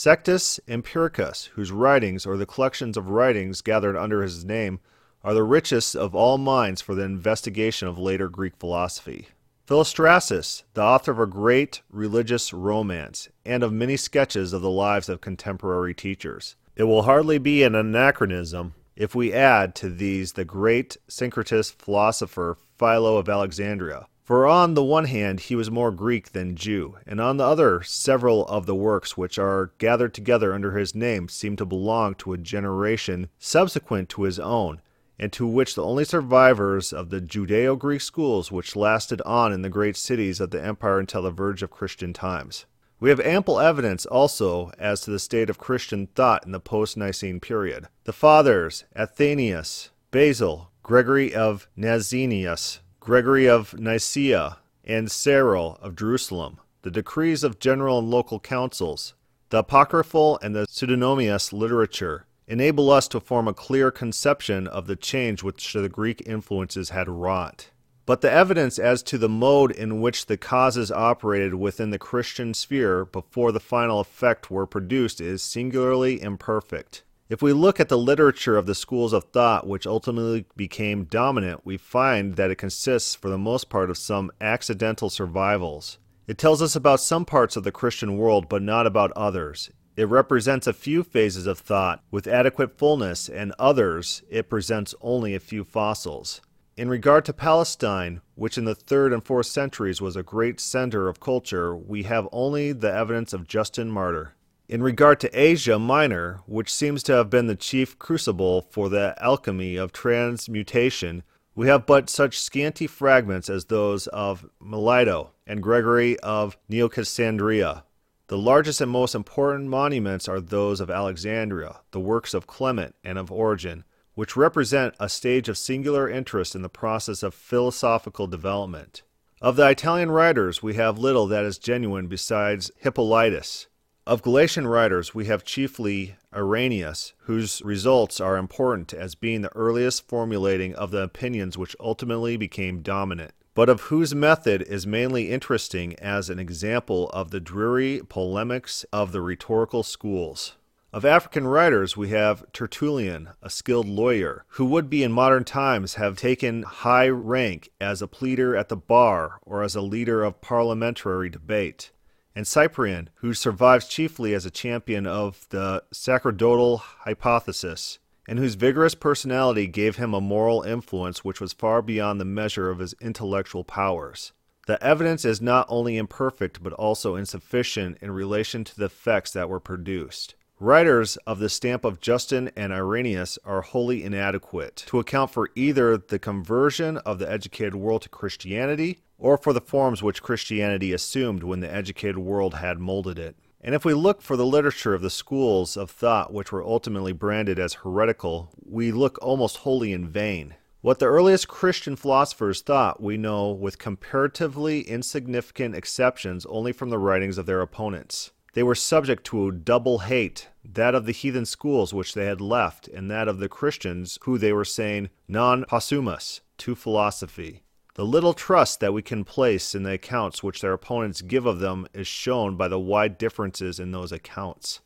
Sextus 0.00 0.60
Empiricus, 0.68 1.46
whose 1.54 1.72
writings, 1.72 2.24
or 2.24 2.36
the 2.36 2.46
collections 2.46 2.96
of 2.96 3.10
writings 3.10 3.60
gathered 3.60 3.96
under 3.96 4.22
his 4.22 4.44
name, 4.44 4.78
are 5.24 5.34
the 5.34 5.42
richest 5.42 5.96
of 5.96 6.14
all 6.14 6.38
minds 6.38 6.80
for 6.80 6.94
the 6.94 7.02
investigation 7.02 7.88
of 7.88 7.98
later 7.98 8.28
Greek 8.28 8.52
philosophy. 8.60 9.26
Philostratus, 9.66 10.62
the 10.74 10.82
author 10.84 11.10
of 11.10 11.18
a 11.18 11.26
great 11.26 11.82
religious 11.90 12.52
romance 12.52 13.28
and 13.44 13.64
of 13.64 13.72
many 13.72 13.96
sketches 13.96 14.52
of 14.52 14.62
the 14.62 14.70
lives 14.70 15.08
of 15.08 15.20
contemporary 15.20 15.94
teachers. 15.94 16.54
It 16.76 16.84
will 16.84 17.02
hardly 17.02 17.38
be 17.38 17.64
an 17.64 17.74
anachronism 17.74 18.74
if 18.94 19.16
we 19.16 19.32
add 19.32 19.74
to 19.74 19.88
these 19.90 20.34
the 20.34 20.44
great 20.44 20.96
syncretist 21.08 21.74
philosopher 21.74 22.56
Philo 22.78 23.16
of 23.16 23.28
Alexandria, 23.28 24.06
for 24.28 24.46
on 24.46 24.74
the 24.74 24.84
one 24.84 25.06
hand 25.06 25.40
he 25.40 25.56
was 25.56 25.70
more 25.70 25.90
Greek 25.90 26.32
than 26.32 26.54
Jew, 26.54 26.98
and 27.06 27.18
on 27.18 27.38
the 27.38 27.46
other 27.46 27.82
several 27.82 28.44
of 28.48 28.66
the 28.66 28.74
works 28.74 29.16
which 29.16 29.38
are 29.38 29.72
gathered 29.78 30.12
together 30.12 30.52
under 30.52 30.76
his 30.76 30.94
name 30.94 31.30
seem 31.30 31.56
to 31.56 31.64
belong 31.64 32.14
to 32.16 32.34
a 32.34 32.36
generation 32.36 33.30
subsequent 33.38 34.10
to 34.10 34.24
his 34.24 34.38
own, 34.38 34.82
and 35.18 35.32
to 35.32 35.46
which 35.46 35.74
the 35.74 35.82
only 35.82 36.04
survivors 36.04 36.92
of 36.92 37.08
the 37.08 37.22
Judeo 37.22 37.78
Greek 37.78 38.02
schools 38.02 38.52
which 38.52 38.76
lasted 38.76 39.22
on 39.22 39.50
in 39.50 39.62
the 39.62 39.70
great 39.70 39.96
cities 39.96 40.40
of 40.40 40.50
the 40.50 40.62
empire 40.62 40.98
until 40.98 41.22
the 41.22 41.30
verge 41.30 41.62
of 41.62 41.70
Christian 41.70 42.12
times. 42.12 42.66
We 43.00 43.08
have 43.08 43.20
ample 43.20 43.58
evidence 43.58 44.04
also 44.04 44.72
as 44.78 45.00
to 45.00 45.10
the 45.10 45.18
state 45.18 45.48
of 45.48 45.56
Christian 45.56 46.06
thought 46.06 46.44
in 46.44 46.52
the 46.52 46.60
post 46.60 46.98
Nicene 46.98 47.40
period. 47.40 47.88
The 48.04 48.12
Fathers, 48.12 48.84
Athanasius, 48.94 49.88
Basil, 50.10 50.70
Gregory 50.82 51.34
of 51.34 51.66
Nazianzus, 51.78 52.80
Gregory 53.08 53.48
of 53.48 53.72
Nyssa, 53.72 54.58
and 54.84 55.10
Cyril 55.10 55.78
of 55.80 55.96
Jerusalem, 55.96 56.60
the 56.82 56.90
decrees 56.90 57.42
of 57.42 57.58
general 57.58 58.00
and 58.00 58.10
local 58.10 58.38
councils, 58.38 59.14
the 59.48 59.60
apocryphal 59.60 60.38
and 60.42 60.54
the 60.54 60.66
pseudonymous 60.68 61.50
literature, 61.50 62.26
enable 62.46 62.90
us 62.90 63.08
to 63.08 63.18
form 63.18 63.48
a 63.48 63.54
clear 63.54 63.90
conception 63.90 64.66
of 64.66 64.86
the 64.86 64.94
change 64.94 65.42
which 65.42 65.72
the 65.72 65.88
Greek 65.88 66.22
influences 66.26 66.90
had 66.90 67.08
wrought. 67.08 67.70
But 68.04 68.20
the 68.20 68.30
evidence 68.30 68.78
as 68.78 69.02
to 69.04 69.16
the 69.16 69.26
mode 69.26 69.70
in 69.70 70.02
which 70.02 70.26
the 70.26 70.36
causes 70.36 70.92
operated 70.92 71.54
within 71.54 71.88
the 71.88 71.98
Christian 71.98 72.52
sphere 72.52 73.06
before 73.06 73.52
the 73.52 73.58
final 73.58 74.00
effect 74.00 74.50
were 74.50 74.66
produced 74.66 75.18
is 75.18 75.40
singularly 75.40 76.20
imperfect. 76.20 77.04
If 77.28 77.42
we 77.42 77.52
look 77.52 77.78
at 77.78 77.90
the 77.90 77.98
literature 77.98 78.56
of 78.56 78.64
the 78.64 78.74
schools 78.74 79.12
of 79.12 79.24
thought 79.24 79.66
which 79.66 79.86
ultimately 79.86 80.46
became 80.56 81.04
dominant, 81.04 81.60
we 81.62 81.76
find 81.76 82.36
that 82.36 82.50
it 82.50 82.56
consists 82.56 83.14
for 83.14 83.28
the 83.28 83.36
most 83.36 83.68
part 83.68 83.90
of 83.90 83.98
some 83.98 84.30
accidental 84.40 85.10
survivals. 85.10 85.98
It 86.26 86.38
tells 86.38 86.62
us 86.62 86.74
about 86.74 87.00
some 87.00 87.26
parts 87.26 87.54
of 87.54 87.64
the 87.64 87.72
Christian 87.72 88.16
world, 88.16 88.48
but 88.48 88.62
not 88.62 88.86
about 88.86 89.12
others. 89.12 89.70
It 89.94 90.08
represents 90.08 90.66
a 90.66 90.72
few 90.72 91.02
phases 91.02 91.46
of 91.46 91.58
thought 91.58 92.02
with 92.10 92.26
adequate 92.26 92.78
fullness, 92.78 93.28
and 93.28 93.52
others 93.58 94.22
it 94.30 94.48
presents 94.48 94.94
only 95.02 95.34
a 95.34 95.40
few 95.40 95.64
fossils. 95.64 96.40
In 96.78 96.88
regard 96.88 97.26
to 97.26 97.34
Palestine, 97.34 98.22
which 98.36 98.56
in 98.56 98.64
the 98.64 98.74
third 98.74 99.12
and 99.12 99.22
fourth 99.22 99.46
centuries 99.46 100.00
was 100.00 100.16
a 100.16 100.22
great 100.22 100.60
center 100.60 101.08
of 101.08 101.20
culture, 101.20 101.76
we 101.76 102.04
have 102.04 102.26
only 102.32 102.72
the 102.72 102.90
evidence 102.90 103.34
of 103.34 103.46
Justin 103.46 103.90
Martyr. 103.90 104.34
In 104.68 104.82
regard 104.82 105.18
to 105.20 105.30
Asia 105.32 105.78
Minor, 105.78 106.40
which 106.44 106.70
seems 106.70 107.02
to 107.04 107.12
have 107.14 107.30
been 107.30 107.46
the 107.46 107.56
chief 107.56 107.98
crucible 107.98 108.60
for 108.60 108.90
the 108.90 109.14
alchemy 109.18 109.76
of 109.76 109.92
transmutation, 109.92 111.22
we 111.54 111.68
have 111.68 111.86
but 111.86 112.10
such 112.10 112.38
scanty 112.38 112.86
fragments 112.86 113.48
as 113.48 113.64
those 113.64 114.08
of 114.08 114.46
Melito 114.60 115.30
and 115.46 115.62
Gregory 115.62 116.18
of 116.20 116.58
Neocaesarea. 116.70 117.84
The 118.26 118.36
largest 118.36 118.82
and 118.82 118.90
most 118.90 119.14
important 119.14 119.70
monuments 119.70 120.28
are 120.28 120.38
those 120.38 120.82
of 120.82 120.90
Alexandria, 120.90 121.80
the 121.92 122.00
works 122.00 122.34
of 122.34 122.46
Clement 122.46 122.94
and 123.02 123.16
of 123.16 123.32
Origen, 123.32 123.84
which 124.12 124.36
represent 124.36 124.94
a 125.00 125.08
stage 125.08 125.48
of 125.48 125.56
singular 125.56 126.10
interest 126.10 126.54
in 126.54 126.60
the 126.60 126.68
process 126.68 127.22
of 127.22 127.32
philosophical 127.32 128.26
development. 128.26 129.00
Of 129.40 129.56
the 129.56 129.66
Italian 129.66 130.10
writers, 130.10 130.62
we 130.62 130.74
have 130.74 130.98
little 130.98 131.26
that 131.28 131.46
is 131.46 131.56
genuine 131.56 132.06
besides 132.06 132.70
Hippolytus. 132.76 133.66
Of 134.08 134.22
Gallican 134.22 134.66
writers, 134.66 135.14
we 135.14 135.26
have 135.26 135.44
chiefly 135.44 136.16
Irenaeus, 136.34 137.12
whose 137.24 137.60
results 137.60 138.22
are 138.22 138.38
important 138.38 138.94
as 138.94 139.14
being 139.14 139.42
the 139.42 139.54
earliest 139.54 140.08
formulating 140.08 140.74
of 140.76 140.90
the 140.90 141.02
opinions 141.02 141.58
which 141.58 141.76
ultimately 141.78 142.38
became 142.38 142.80
dominant, 142.80 143.32
but 143.52 143.68
of 143.68 143.82
whose 143.82 144.14
method 144.14 144.62
is 144.62 144.86
mainly 144.86 145.30
interesting 145.30 145.94
as 146.00 146.30
an 146.30 146.38
example 146.38 147.10
of 147.10 147.32
the 147.32 147.38
dreary 147.38 148.00
polemics 148.08 148.86
of 148.94 149.12
the 149.12 149.20
rhetorical 149.20 149.82
schools. 149.82 150.56
Of 150.90 151.04
African 151.04 151.46
writers, 151.46 151.94
we 151.94 152.08
have 152.08 152.50
Tertullian, 152.54 153.28
a 153.42 153.50
skilled 153.50 153.86
lawyer, 153.86 154.46
who 154.52 154.64
would 154.64 154.88
be 154.88 155.02
in 155.02 155.12
modern 155.12 155.44
times 155.44 155.96
have 155.96 156.16
taken 156.16 156.62
high 156.62 157.10
rank 157.10 157.68
as 157.78 158.00
a 158.00 158.08
pleader 158.08 158.56
at 158.56 158.70
the 158.70 158.76
bar 158.76 159.38
or 159.42 159.62
as 159.62 159.76
a 159.76 159.82
leader 159.82 160.24
of 160.24 160.40
parliamentary 160.40 161.28
debate, 161.28 161.90
and 162.38 162.46
Cyprian, 162.46 163.10
who 163.16 163.34
survives 163.34 163.88
chiefly 163.88 164.32
as 164.32 164.46
a 164.46 164.50
champion 164.52 165.08
of 165.08 165.44
the 165.48 165.82
sacerdotal 165.90 166.76
hypothesis, 166.76 167.98
and 168.28 168.38
whose 168.38 168.54
vigorous 168.54 168.94
personality 168.94 169.66
gave 169.66 169.96
him 169.96 170.14
a 170.14 170.20
moral 170.20 170.62
influence 170.62 171.24
which 171.24 171.40
was 171.40 171.52
far 171.52 171.82
beyond 171.82 172.20
the 172.20 172.24
measure 172.24 172.70
of 172.70 172.78
his 172.78 172.94
intellectual 173.00 173.64
powers. 173.64 174.30
The 174.68 174.80
evidence 174.80 175.24
is 175.24 175.42
not 175.42 175.66
only 175.68 175.96
imperfect 175.96 176.62
but 176.62 176.72
also 176.74 177.16
insufficient 177.16 177.98
in 178.00 178.12
relation 178.12 178.62
to 178.62 178.76
the 178.76 178.84
effects 178.84 179.32
that 179.32 179.48
were 179.48 179.58
produced. 179.58 180.36
Writers 180.60 181.16
of 181.26 181.40
the 181.40 181.48
stamp 181.48 181.84
of 181.84 182.00
Justin 182.00 182.52
and 182.54 182.72
Irenaeus 182.72 183.40
are 183.44 183.62
wholly 183.62 184.04
inadequate 184.04 184.84
to 184.86 185.00
account 185.00 185.32
for 185.32 185.50
either 185.56 185.96
the 185.96 186.20
conversion 186.20 186.98
of 186.98 187.18
the 187.18 187.28
educated 187.28 187.74
world 187.74 188.02
to 188.02 188.08
Christianity 188.08 189.00
or 189.18 189.36
for 189.36 189.52
the 189.52 189.60
forms 189.60 190.02
which 190.02 190.22
Christianity 190.22 190.92
assumed 190.92 191.42
when 191.42 191.60
the 191.60 191.72
educated 191.72 192.18
world 192.18 192.54
had 192.54 192.78
molded 192.78 193.18
it. 193.18 193.36
And 193.60 193.74
if 193.74 193.84
we 193.84 193.92
look 193.92 194.22
for 194.22 194.36
the 194.36 194.46
literature 194.46 194.94
of 194.94 195.02
the 195.02 195.10
schools 195.10 195.76
of 195.76 195.90
thought 195.90 196.32
which 196.32 196.52
were 196.52 196.64
ultimately 196.64 197.12
branded 197.12 197.58
as 197.58 197.74
heretical, 197.74 198.50
we 198.64 198.92
look 198.92 199.18
almost 199.20 199.58
wholly 199.58 199.92
in 199.92 200.08
vain. 200.08 200.54
What 200.80 201.00
the 201.00 201.06
earliest 201.06 201.48
Christian 201.48 201.96
philosophers 201.96 202.60
thought 202.60 203.02
we 203.02 203.16
know 203.16 203.50
with 203.50 203.78
comparatively 203.78 204.82
insignificant 204.82 205.74
exceptions 205.74 206.46
only 206.46 206.70
from 206.72 206.90
the 206.90 207.00
writings 207.00 207.36
of 207.36 207.46
their 207.46 207.60
opponents. 207.60 208.30
They 208.54 208.62
were 208.62 208.76
subject 208.76 209.24
to 209.26 209.48
a 209.48 209.52
double 209.52 209.98
hate 210.00 210.48
that 210.64 210.94
of 210.94 211.04
the 211.04 211.12
heathen 211.12 211.46
schools 211.46 211.92
which 211.92 212.14
they 212.14 212.26
had 212.26 212.40
left, 212.40 212.86
and 212.88 213.10
that 213.10 213.26
of 213.26 213.38
the 213.38 213.48
Christians 213.48 214.18
who 214.22 214.38
they 214.38 214.52
were 214.52 214.64
saying 214.64 215.10
non 215.26 215.64
possumus 215.64 216.40
to 216.58 216.74
philosophy. 216.74 217.62
The 217.98 218.06
little 218.06 218.32
trust 218.32 218.78
that 218.78 218.94
we 218.94 219.02
can 219.02 219.24
place 219.24 219.74
in 219.74 219.82
the 219.82 219.94
accounts 219.94 220.40
which 220.40 220.60
their 220.60 220.72
opponents 220.72 221.20
give 221.20 221.46
of 221.46 221.58
them 221.58 221.88
is 221.92 222.06
shown 222.06 222.54
by 222.54 222.68
the 222.68 222.78
wide 222.78 223.18
differences 223.18 223.80
in 223.80 223.90
those 223.90 224.12
accounts. 224.12 224.78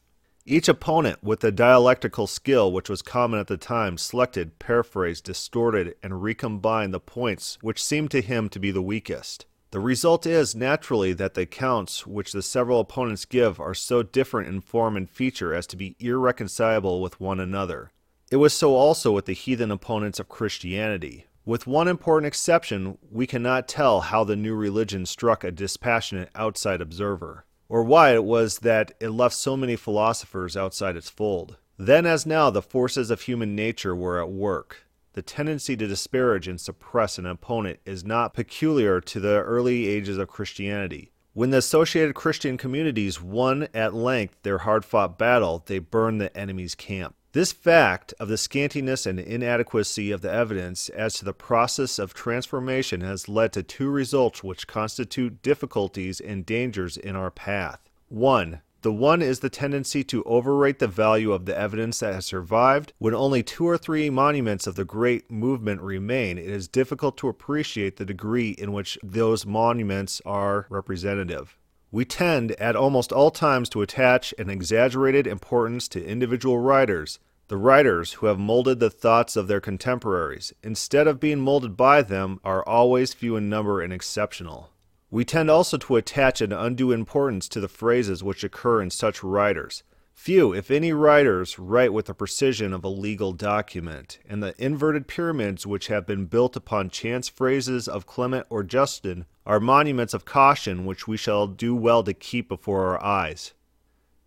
Each 0.47 0.67
opponent, 0.67 1.23
with 1.23 1.41
the 1.41 1.53
dialectical 1.53 2.27
skill 2.27 2.73
which 2.73 2.89
was 2.89 3.03
common 3.03 3.39
at 3.39 3.49
the 3.49 3.59
time, 3.59 3.99
selected, 3.99 4.59
paraphrased, 4.59 5.25
distorted, 5.25 5.95
and 6.03 6.23
recombined 6.23 6.95
the 6.95 7.01
points 7.01 7.59
which 7.61 7.85
seemed 7.85 8.11
to 8.13 8.23
him 8.23 8.49
to 8.49 8.59
be 8.59 8.71
the 8.71 8.81
weakest. 8.81 9.45
The 9.73 9.81
result 9.81 10.25
is, 10.25 10.55
naturally, 10.55 11.13
that 11.13 11.35
the 11.35 11.43
accounts 11.43 12.07
which 12.07 12.33
the 12.33 12.41
several 12.41 12.81
opponents 12.81 13.27
give 13.27 13.61
are 13.61 13.75
so 13.75 14.03
different 14.03 14.49
in 14.49 14.63
form 14.63 14.97
and 14.97 15.07
feature 15.07 15.53
as 15.53 15.67
to 15.67 15.77
be 15.77 15.97
irreconcilable 15.99 17.03
with 17.03 17.21
one 17.21 17.41
another. 17.41 17.93
It 18.31 18.37
was 18.37 18.55
so 18.55 18.75
also 18.75 19.13
with 19.13 19.27
the 19.27 19.35
heathen 19.35 19.71
opponents 19.71 20.19
of 20.19 20.31
Christianity. 20.31 21.27
With 21.45 21.67
one 21.67 21.89
important 21.89 22.29
exception, 22.29 22.99
we 23.11 23.27
cannot 23.27 23.67
tell 23.67 24.03
how 24.03 24.23
the 24.23 24.37
new 24.37 24.55
religion 24.55 25.07
struck 25.07 25.43
a 25.43 25.51
dispassionate 25.51 26.31
outside 26.37 26.81
observer, 26.81 27.47
or 27.69 27.83
why 27.83 28.15
it 28.15 28.23
was 28.23 28.61
that 28.61 28.93
it 29.01 29.09
left 29.09 29.35
so 29.35 29.57
many 29.57 29.75
philosophers 29.75 30.57
outside 30.57 30.97
its 30.97 31.11
fold. 31.11 31.57
Then, 31.77 32.07
as 32.07 32.25
now, 32.27 32.51
the 32.51 32.63
forces 32.63 33.11
of 33.11 33.23
human 33.23 33.57
nature 33.57 33.97
were 33.97 34.21
at 34.21 34.31
work. 34.31 34.87
The 35.15 35.23
tendency 35.23 35.77
to 35.79 35.89
disparage 35.89 36.47
and 36.47 36.61
suppress 36.61 37.19
an 37.19 37.27
opponent 37.27 37.81
is 37.85 38.05
not 38.05 38.35
peculiar 38.35 39.01
to 39.01 39.19
the 39.19 39.43
early 39.43 39.89
ages 39.89 40.19
of 40.19 40.29
Christianity. 40.29 41.11
When 41.33 41.51
the 41.51 41.59
associated 41.59 42.15
Christian 42.15 42.57
communities 42.57 43.21
won 43.21 43.67
at 43.75 43.95
length 43.95 44.37
their 44.43 44.59
hard 44.59 44.85
fought 44.85 45.19
battle, 45.19 45.65
they 45.67 45.81
burned 45.81 46.21
the 46.21 46.35
enemy's 46.37 46.77
camp. 46.77 47.17
This 47.33 47.51
fact 47.51 48.13
of 48.21 48.29
the 48.29 48.35
scantiness 48.35 49.07
and 49.07 49.19
inadequacy 49.19 50.11
of 50.11 50.21
the 50.21 50.31
evidence 50.31 50.91
as 50.91 51.15
to 51.15 51.25
the 51.25 51.33
process 51.33 51.99
of 51.99 52.13
transformation 52.13 53.01
has 53.01 53.27
led 53.27 53.55
to 53.55 53.63
two 53.63 53.89
results 53.89 54.45
which 54.45 54.67
constitute 54.67 55.41
difficulties 55.41 56.21
and 56.21 56.45
dangers 56.45 56.99
in 56.99 57.17
our 57.17 57.31
path. 57.31 57.89
1. 58.11 58.61
The 58.83 58.93
one 58.93 59.23
is 59.23 59.41
the 59.41 59.49
tendency 59.49 60.05
to 60.05 60.23
overrate 60.25 60.79
the 60.79 60.87
value 60.87 61.33
of 61.33 61.47
the 61.47 61.57
evidence 61.57 62.01
that 62.01 62.13
has 62.13 62.27
survived. 62.27 62.93
When 62.99 63.15
only 63.15 63.43
two 63.43 63.67
or 63.67 63.79
three 63.79 64.11
monuments 64.11 64.67
of 64.67 64.75
the 64.75 64.85
great 64.85 65.31
movement 65.31 65.81
remain, 65.81 66.37
it 66.37 66.51
is 66.51 66.69
difficult 66.69 67.17
to 67.19 67.29
appreciate 67.29 67.97
the 67.97 68.05
degree 68.05 68.51
in 68.51 68.75
which 68.75 68.99
those 69.03 69.47
monuments 69.47 70.21
are 70.27 70.67
representative. 70.69 71.57
We 71.93 72.07
tend 72.07 72.53
at 72.53 72.75
almost 72.75 73.13
all 73.13 73.31
times 73.31 73.69
to 73.69 73.83
attach 73.83 74.33
an 74.39 74.49
exaggerated 74.49 75.27
importance 75.27 75.89
to 75.89 76.03
individual 76.03 76.57
writers, 76.57 77.19
the 77.49 77.59
writers 77.59 78.15
who 78.15 78.27
have 78.27 78.39
molded 78.39 78.81
the 78.81 78.89
thoughts 78.89 79.37
of 79.37 79.47
their 79.47 79.61
contemporaries, 79.61 80.55
instead 80.63 81.07
of 81.07 81.21
being 81.21 81.41
molded 81.41 81.77
by 81.77 82.01
them, 82.01 82.41
are 82.43 82.67
always 82.67 83.13
few 83.13 83.37
in 83.37 83.51
number 83.51 83.83
and 83.83 83.93
exceptional. 83.93 84.71
We 85.11 85.27
tend 85.27 85.51
also 85.51 85.77
to 85.77 85.97
attach 85.97 86.41
an 86.41 86.51
undue 86.51 86.93
importance 86.93 87.47
to 87.51 87.61
the 87.61 87.69
phrases 87.69 88.25
which 88.25 88.43
occur 88.43 88.81
in 88.81 88.89
such 88.89 89.23
writers. 89.23 89.83
Few, 90.15 90.55
if 90.55 90.71
any, 90.71 90.93
writers 90.93 91.59
write 91.59 91.93
with 91.93 92.07
the 92.07 92.15
precision 92.15 92.73
of 92.73 92.85
a 92.85 92.89
legal 92.89 93.33
document, 93.33 94.19
and 94.29 94.43
the 94.43 94.55
inverted 94.57 95.09
pyramids 95.09 95.67
which 95.67 95.89
have 95.89 96.07
been 96.07 96.27
built 96.27 96.55
upon 96.55 96.91
chance 96.91 97.29
phrases 97.29 97.89
of 97.89 98.07
Clement 98.07 98.47
or 98.49 98.63
Justin 98.63 99.25
are 99.45 99.59
monuments 99.59 100.15
of 100.15 100.25
caution 100.25 100.85
which 100.85 101.09
we 101.09 101.17
shall 101.17 101.47
do 101.49 101.75
well 101.75 102.05
to 102.05 102.15
keep 102.15 102.49
before 102.49 102.87
our 102.87 103.03
eyes. 103.03 103.55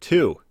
2. 0.01 0.41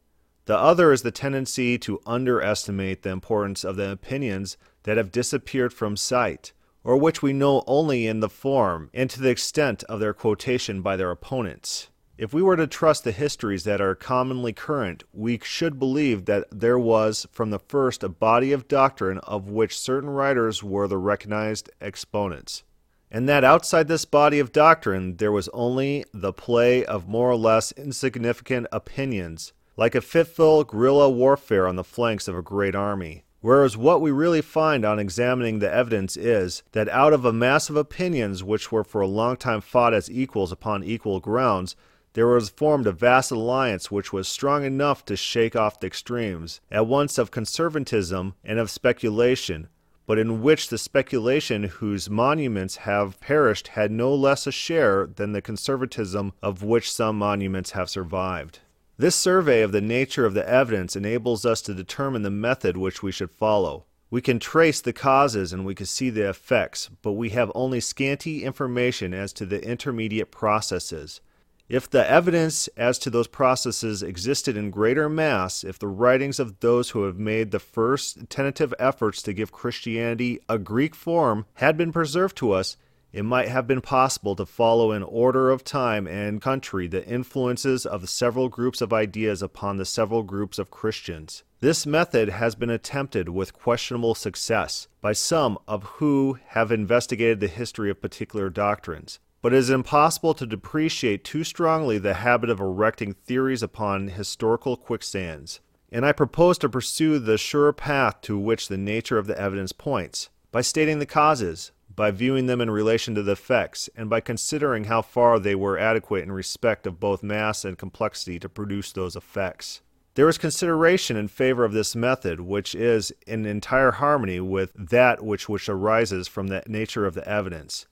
The 0.46 0.56
other 0.56 0.92
is 0.92 1.02
the 1.02 1.10
tendency 1.10 1.78
to 1.78 2.00
underestimate 2.06 3.02
the 3.02 3.10
importance 3.10 3.64
of 3.64 3.76
the 3.76 3.90
opinions 3.90 4.56
that 4.84 4.96
have 4.96 5.12
disappeared 5.12 5.72
from 5.72 5.96
sight, 5.96 6.52
or 6.82 6.96
which 6.96 7.22
we 7.22 7.32
know 7.32 7.64
only 7.66 8.06
in 8.06 8.20
the 8.20 8.28
form 8.28 8.90
and 8.92 9.08
to 9.10 9.20
the 9.20 9.30
extent 9.30 9.82
of 9.84 10.00
their 10.00 10.14
quotation 10.14 10.82
by 10.82 10.96
their 10.96 11.10
opponents. 11.10 11.88
If 12.16 12.32
we 12.32 12.42
were 12.42 12.56
to 12.56 12.68
trust 12.68 13.02
the 13.02 13.10
histories 13.10 13.64
that 13.64 13.80
are 13.80 13.96
commonly 13.96 14.52
current, 14.52 15.02
we 15.12 15.40
should 15.42 15.80
believe 15.80 16.26
that 16.26 16.46
there 16.52 16.78
was 16.78 17.26
from 17.32 17.50
the 17.50 17.58
first 17.58 18.04
a 18.04 18.08
body 18.08 18.52
of 18.52 18.68
doctrine 18.68 19.18
of 19.18 19.48
which 19.48 19.76
certain 19.76 20.08
writers 20.08 20.62
were 20.62 20.86
the 20.86 20.96
recognized 20.96 21.70
exponents, 21.80 22.62
and 23.10 23.28
that 23.28 23.42
outside 23.42 23.88
this 23.88 24.04
body 24.04 24.38
of 24.38 24.52
doctrine 24.52 25.16
there 25.16 25.32
was 25.32 25.48
only 25.48 26.04
the 26.14 26.32
play 26.32 26.84
of 26.84 27.08
more 27.08 27.28
or 27.28 27.36
less 27.36 27.72
insignificant 27.72 28.68
opinions, 28.70 29.52
like 29.76 29.96
a 29.96 30.00
fitful 30.00 30.62
guerrilla 30.62 31.10
warfare 31.10 31.66
on 31.66 31.74
the 31.74 31.82
flanks 31.82 32.28
of 32.28 32.36
a 32.36 32.42
great 32.42 32.76
army. 32.76 33.24
Whereas 33.40 33.76
what 33.76 34.00
we 34.00 34.12
really 34.12 34.40
find 34.40 34.84
on 34.84 35.00
examining 35.00 35.58
the 35.58 35.70
evidence 35.70 36.16
is 36.16 36.62
that 36.72 36.88
out 36.90 37.12
of 37.12 37.24
a 37.24 37.32
mass 37.32 37.68
of 37.68 37.76
opinions 37.76 38.44
which 38.44 38.70
were 38.70 38.84
for 38.84 39.00
a 39.00 39.08
long 39.08 39.36
time 39.36 39.60
fought 39.60 39.92
as 39.92 40.08
equals 40.08 40.52
upon 40.52 40.84
equal 40.84 41.18
grounds, 41.18 41.74
there 42.14 42.28
was 42.28 42.48
formed 42.48 42.86
a 42.86 42.92
vast 42.92 43.30
alliance 43.30 43.90
which 43.90 44.12
was 44.12 44.26
strong 44.26 44.64
enough 44.64 45.04
to 45.04 45.16
shake 45.16 45.54
off 45.54 45.80
the 45.80 45.86
extremes, 45.86 46.60
at 46.70 46.86
once 46.86 47.18
of 47.18 47.30
conservatism 47.30 48.34
and 48.44 48.58
of 48.58 48.70
speculation, 48.70 49.68
but 50.06 50.18
in 50.18 50.40
which 50.40 50.68
the 50.68 50.78
speculation 50.78 51.64
whose 51.64 52.08
monuments 52.10 52.76
have 52.76 53.18
perished 53.20 53.68
had 53.68 53.90
no 53.90 54.14
less 54.14 54.46
a 54.46 54.52
share 54.52 55.06
than 55.06 55.32
the 55.32 55.42
conservatism 55.42 56.32
of 56.42 56.62
which 56.62 56.92
some 56.92 57.18
monuments 57.18 57.72
have 57.72 57.90
survived. 57.90 58.60
This 58.96 59.16
survey 59.16 59.62
of 59.62 59.72
the 59.72 59.80
nature 59.80 60.24
of 60.24 60.34
the 60.34 60.48
evidence 60.48 60.94
enables 60.94 61.44
us 61.44 61.60
to 61.62 61.74
determine 61.74 62.22
the 62.22 62.30
method 62.30 62.76
which 62.76 63.02
we 63.02 63.10
should 63.10 63.30
follow. 63.30 63.86
We 64.08 64.20
can 64.20 64.38
trace 64.38 64.80
the 64.80 64.92
causes 64.92 65.52
and 65.52 65.64
we 65.64 65.74
can 65.74 65.86
see 65.86 66.10
the 66.10 66.28
effects, 66.28 66.90
but 67.02 67.12
we 67.12 67.30
have 67.30 67.50
only 67.56 67.80
scanty 67.80 68.44
information 68.44 69.12
as 69.12 69.32
to 69.32 69.46
the 69.46 69.60
intermediate 69.68 70.30
processes. 70.30 71.20
If 71.66 71.88
the 71.88 72.06
evidence 72.08 72.68
as 72.76 72.98
to 72.98 73.10
those 73.10 73.26
processes 73.26 74.02
existed 74.02 74.54
in 74.54 74.70
greater 74.70 75.08
mass, 75.08 75.64
if 75.64 75.78
the 75.78 75.88
writings 75.88 76.38
of 76.38 76.60
those 76.60 76.90
who 76.90 77.04
have 77.04 77.18
made 77.18 77.52
the 77.52 77.58
first 77.58 78.28
tentative 78.28 78.74
efforts 78.78 79.22
to 79.22 79.32
give 79.32 79.50
Christianity 79.50 80.40
a 80.46 80.58
Greek 80.58 80.94
form 80.94 81.46
had 81.54 81.78
been 81.78 81.90
preserved 81.90 82.36
to 82.36 82.52
us, 82.52 82.76
it 83.14 83.24
might 83.24 83.48
have 83.48 83.66
been 83.66 83.80
possible 83.80 84.36
to 84.36 84.44
follow 84.44 84.92
in 84.92 85.02
order 85.02 85.50
of 85.50 85.64
time 85.64 86.06
and 86.06 86.42
country 86.42 86.86
the 86.86 87.06
influences 87.06 87.86
of 87.86 88.02
the 88.02 88.06
several 88.06 88.50
groups 88.50 88.82
of 88.82 88.92
ideas 88.92 89.40
upon 89.40 89.78
the 89.78 89.86
several 89.86 90.22
groups 90.22 90.58
of 90.58 90.70
Christians. 90.70 91.44
This 91.60 91.86
method 91.86 92.28
has 92.28 92.54
been 92.54 92.70
attempted 92.70 93.30
with 93.30 93.54
questionable 93.54 94.14
success 94.14 94.86
by 95.00 95.12
some 95.12 95.56
of 95.66 95.84
who 95.84 96.38
have 96.48 96.70
investigated 96.70 97.40
the 97.40 97.48
history 97.48 97.88
of 97.88 98.02
particular 98.02 98.50
doctrines 98.50 99.18
but 99.44 99.52
it 99.52 99.58
is 99.58 99.68
impossible 99.68 100.32
to 100.32 100.46
depreciate 100.46 101.22
too 101.22 101.44
strongly 101.44 101.98
the 101.98 102.14
habit 102.14 102.48
of 102.48 102.60
erecting 102.60 103.12
theories 103.12 103.62
upon 103.62 104.08
historical 104.08 104.74
quicksands. 104.74 105.60
And 105.92 106.06
I 106.06 106.12
propose 106.12 106.56
to 106.56 106.68
pursue 106.70 107.18
the 107.18 107.36
sure 107.36 107.70
path 107.74 108.22
to 108.22 108.38
which 108.38 108.68
the 108.68 108.78
nature 108.78 109.18
of 109.18 109.26
the 109.26 109.38
evidence 109.38 109.72
points, 109.72 110.30
by 110.50 110.62
stating 110.62 110.98
the 110.98 111.04
causes, 111.04 111.72
by 111.94 112.10
viewing 112.10 112.46
them 112.46 112.62
in 112.62 112.70
relation 112.70 113.14
to 113.16 113.22
the 113.22 113.32
effects, 113.32 113.90
and 113.94 114.08
by 114.08 114.20
considering 114.20 114.84
how 114.84 115.02
far 115.02 115.38
they 115.38 115.54
were 115.54 115.78
adequate 115.78 116.22
in 116.22 116.32
respect 116.32 116.86
of 116.86 116.98
both 116.98 117.22
mass 117.22 117.66
and 117.66 117.76
complexity 117.76 118.38
to 118.38 118.48
produce 118.48 118.92
those 118.92 119.14
effects. 119.14 119.82
There 120.14 120.30
is 120.30 120.38
consideration 120.38 121.18
in 121.18 121.28
favor 121.28 121.66
of 121.66 121.74
this 121.74 121.94
method, 121.94 122.40
which 122.40 122.74
is 122.74 123.12
in 123.26 123.44
entire 123.44 123.90
harmony 123.90 124.40
with 124.40 124.72
that 124.72 125.22
which, 125.22 125.50
which 125.50 125.68
arises 125.68 126.28
from 126.28 126.46
the 126.46 126.62
nature 126.66 127.04
of 127.04 127.12
the 127.12 127.28
evidence. 127.28 127.84